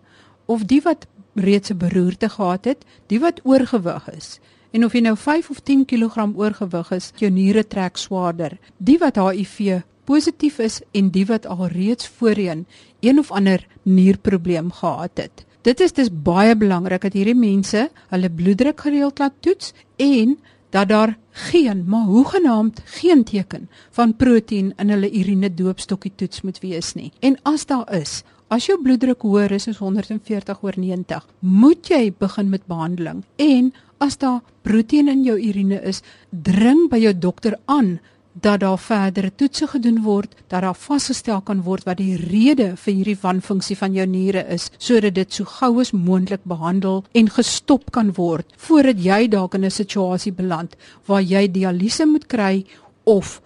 of 0.46 0.64
die 0.64 0.80
wat 0.82 1.06
reeds 1.34 1.70
'n 1.70 1.76
beroerte 1.76 2.28
gehad 2.28 2.64
het, 2.64 2.84
die 3.06 3.20
wat 3.20 3.40
oorgewig 3.44 4.10
is, 4.10 4.40
En 4.70 4.84
of 4.84 4.92
jy 4.92 5.00
nou 5.00 5.16
5 5.16 5.50
of 5.50 5.60
10 5.64 5.84
kg 5.88 6.26
oorgewig 6.36 6.90
is, 6.92 7.12
jou 7.16 7.30
niere 7.32 7.64
trek 7.66 7.96
swaarder. 7.96 8.58
Die 8.76 8.98
wat 9.00 9.16
HIV 9.16 9.80
positief 10.08 10.58
is 10.64 10.80
en 10.96 11.10
die 11.12 11.24
wat 11.28 11.46
al 11.46 11.66
reeds 11.72 12.08
voorheen 12.18 12.66
een 13.00 13.18
of 13.18 13.30
ander 13.32 13.64
nierprobleem 13.82 14.70
gehad 14.72 15.20
het. 15.20 15.44
Dit 15.62 15.80
is 15.80 15.92
dis 15.92 16.08
baie 16.12 16.54
belangrik 16.56 17.02
dat 17.04 17.16
hierdie 17.16 17.36
mense 17.36 17.88
hulle 18.12 18.30
bloeddruk 18.30 18.80
gereeld 18.80 19.18
laat 19.18 19.36
toets 19.44 19.74
en 19.96 20.38
dat 20.70 20.88
daar 20.88 21.16
geen, 21.30 21.84
maar 21.86 22.04
hoegenaamd 22.04 22.80
geen 22.84 23.24
teken 23.24 23.68
van 23.90 24.16
proteïen 24.16 24.72
in 24.76 24.90
hulle 24.90 25.10
urine 25.10 25.54
doopstokkie 25.54 26.12
toets 26.14 26.42
moet 26.42 26.58
wees 26.58 26.92
nie. 26.94 27.12
En 27.20 27.38
as 27.42 27.66
daar 27.66 27.92
is, 27.94 28.22
as 28.48 28.66
jou 28.66 28.78
bloeddruk 28.82 29.22
hoër 29.22 29.52
is 29.56 29.68
as 29.68 29.78
140 29.78 30.62
oor 30.62 30.76
90, 30.76 31.26
moet 31.38 31.88
jy 31.88 32.12
begin 32.18 32.48
met 32.48 32.66
behandeling. 32.66 33.24
En 33.36 33.72
as 33.98 34.18
daar 34.18 34.40
proteïen 34.62 35.08
in 35.08 35.24
jou 35.24 35.38
urine 35.40 35.80
is, 35.82 36.02
dring 36.30 36.88
by 36.90 37.00
jou 37.02 37.14
dokter 37.18 37.58
aan 37.64 37.98
dat 38.40 38.60
daar 38.60 38.78
verdere 38.78 39.30
toetse 39.34 39.66
gedoen 39.66 40.02
word, 40.02 40.34
dat 40.46 40.62
daar 40.62 40.74
vasgestel 40.74 41.40
kan 41.40 41.62
word 41.62 41.86
wat 41.88 41.98
die 41.98 42.16
rede 42.16 42.72
vir 42.76 42.94
hierdie 42.94 43.18
wanfunksie 43.22 43.76
van 43.76 43.96
jou 43.96 44.06
niere 44.06 44.44
is, 44.54 44.68
sodat 44.78 45.14
dit 45.14 45.32
so 45.32 45.44
gou 45.58 45.80
as 45.80 45.92
moontlik 45.92 46.44
behandel 46.44 47.04
en 47.12 47.30
gestop 47.30 47.90
kan 47.92 48.12
word 48.16 48.46
voordat 48.68 49.02
jy 49.04 49.28
dalk 49.28 49.54
in 49.54 49.64
'n 49.64 49.70
situasie 49.70 50.32
beland 50.32 50.76
waar 51.06 51.22
jy 51.22 51.48
dialyse 51.48 52.06
moet 52.06 52.26
kry 52.26 52.64
of 53.04 53.40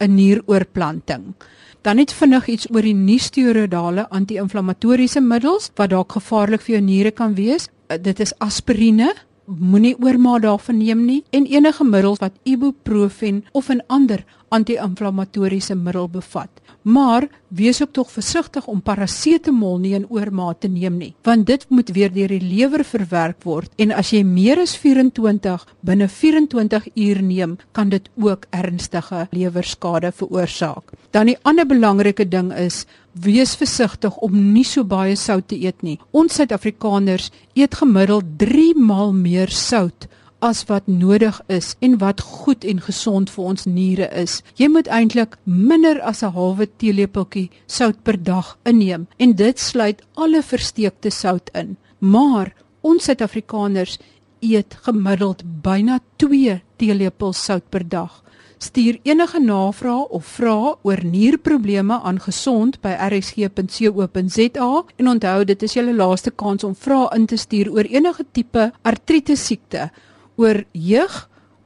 'n 0.00 0.14
nieroorplanting. 0.14 1.34
Dan 1.82 1.96
net 1.96 2.12
vinnig 2.12 2.48
iets 2.48 2.70
oor 2.70 2.82
die 2.82 2.94
nie-steroidale 2.94 4.08
anti-inflammatoriese 4.10 5.20
middels 5.20 5.70
wat 5.76 5.90
dalk 5.90 6.12
gevaarlik 6.12 6.60
vir 6.60 6.74
jou 6.74 6.84
niere 6.84 7.10
kan 7.10 7.34
wees. 7.34 7.68
Dit 8.02 8.20
is 8.20 8.34
aspirine, 8.38 9.14
moenie 9.48 9.96
oormaat 9.96 10.42
daarvan 10.42 10.78
neem 10.78 11.04
nie 11.04 11.22
en 11.30 11.46
enige 11.46 11.84
middels 11.84 12.20
wat 12.20 12.32
ibuprofen 12.44 13.44
of 13.52 13.68
'n 13.68 13.80
ander 13.86 14.24
anti-inflammatoriese 14.48 15.74
middel 15.74 16.08
bevat. 16.08 16.50
Maar 16.82 17.28
wees 17.48 17.82
ook 17.82 17.92
tog 17.92 18.10
versigtig 18.10 18.66
om 18.66 18.82
parasetamol 18.82 19.78
nie 19.78 19.94
in 19.94 20.06
oormaat 20.08 20.60
te 20.60 20.68
neem 20.68 20.96
nie, 20.96 21.14
want 21.22 21.46
dit 21.46 21.64
moet 21.68 21.90
weer 21.96 22.12
deur 22.12 22.28
die 22.32 22.40
lewer 22.40 22.84
verwerk 22.84 23.42
word 23.44 23.72
en 23.76 23.92
as 23.92 24.12
jy 24.14 24.22
meer 24.24 24.60
as 24.62 24.76
24 24.76 25.66
binne 25.80 26.08
24 26.08 26.88
uur 26.94 27.22
neem, 27.22 27.56
kan 27.72 27.88
dit 27.88 28.08
ook 28.16 28.46
ernstige 28.50 29.26
lewerskade 29.30 30.12
veroorsaak. 30.12 30.94
Dan 31.10 31.32
die 31.32 31.38
ander 31.42 31.66
belangrike 31.66 32.28
ding 32.28 32.52
is 32.56 32.84
wees 33.12 33.56
versigtig 33.58 34.16
om 34.22 34.36
nie 34.52 34.64
so 34.64 34.84
baie 34.84 35.16
sout 35.16 35.48
te 35.48 35.58
eet 35.58 35.82
nie. 35.82 35.98
Ons 36.10 36.38
Suid-Afrikaners 36.38 37.32
eet 37.58 37.74
gemiddeld 37.74 38.36
3 38.38 38.74
maal 38.78 39.12
meer 39.12 39.50
sout 39.50 40.08
as 40.38 40.64
wat 40.68 40.86
nodig 40.86 41.40
is 41.46 41.74
en 41.80 41.98
wat 41.98 42.20
goed 42.20 42.64
en 42.64 42.80
gesond 42.80 43.30
vir 43.30 43.44
ons 43.44 43.64
niere 43.64 44.08
is. 44.14 44.42
Jy 44.56 44.68
moet 44.68 44.88
eintlik 44.88 45.36
minder 45.44 46.00
as 46.00 46.22
'n 46.22 46.32
halwe 46.32 46.68
teelepeltjie 46.76 47.50
sout 47.66 48.02
per 48.02 48.22
dag 48.22 48.58
inneem 48.64 49.06
en 49.18 49.32
dit 49.32 49.58
sluit 49.58 50.02
alle 50.14 50.42
versteekte 50.42 51.10
sout 51.10 51.50
in. 51.54 51.76
Maar 51.98 52.54
ons 52.80 53.04
Suid-Afrikaners 53.04 53.98
eet 54.40 54.78
gemiddeld 54.82 55.42
byna 55.62 56.00
2 56.16 56.62
teelepels 56.76 57.44
sout 57.44 57.70
per 57.70 57.88
dag. 57.88 58.22
Stuur 58.58 58.98
enige 59.02 59.40
navrae 59.40 60.08
of 60.10 60.26
vrae 60.26 60.76
oor 60.82 61.04
nierprobleme 61.04 62.00
aan 62.02 62.20
gesond@rsg.co.za 62.20 64.84
en 64.96 65.08
onthou 65.08 65.44
dit 65.44 65.62
is 65.62 65.72
julle 65.72 65.94
laaste 65.94 66.30
kans 66.30 66.64
om 66.64 66.74
vrae 66.74 67.08
in 67.14 67.26
te 67.26 67.36
stuur 67.36 67.70
oor 67.70 67.84
enige 67.84 68.24
tipe 68.32 68.72
artritis 68.82 69.46
siekte, 69.46 69.90
oor 70.38 70.62
jeug, 70.72 71.18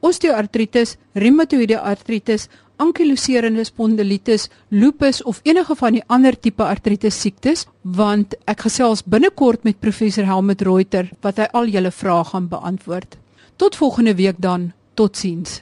osteoartritis, 0.03 0.97
reumatoïede 1.15 1.79
artritis, 1.79 2.49
ankyloserende 2.81 3.63
spondilitis, 3.63 4.49
lupus 4.69 5.21
of 5.23 5.39
enige 5.47 5.75
van 5.79 5.97
die 5.97 6.03
ander 6.11 6.35
tipe 6.35 6.65
artritis 6.65 7.19
siektes, 7.21 7.67
want 7.83 8.35
ek 8.49 8.65
gesels 8.67 9.05
binnekort 9.05 9.63
met 9.63 9.79
professor 9.79 10.25
Helmut 10.27 10.65
Reuter 10.65 11.11
wat 11.23 11.39
hy 11.39 11.47
al 11.53 11.69
julle 11.71 11.93
vrae 11.93 12.23
gaan 12.31 12.49
beantwoord. 12.51 13.19
Tot 13.61 13.77
volgende 13.77 14.15
week 14.17 14.41
dan. 14.41 14.71
Totsiens. 14.93 15.61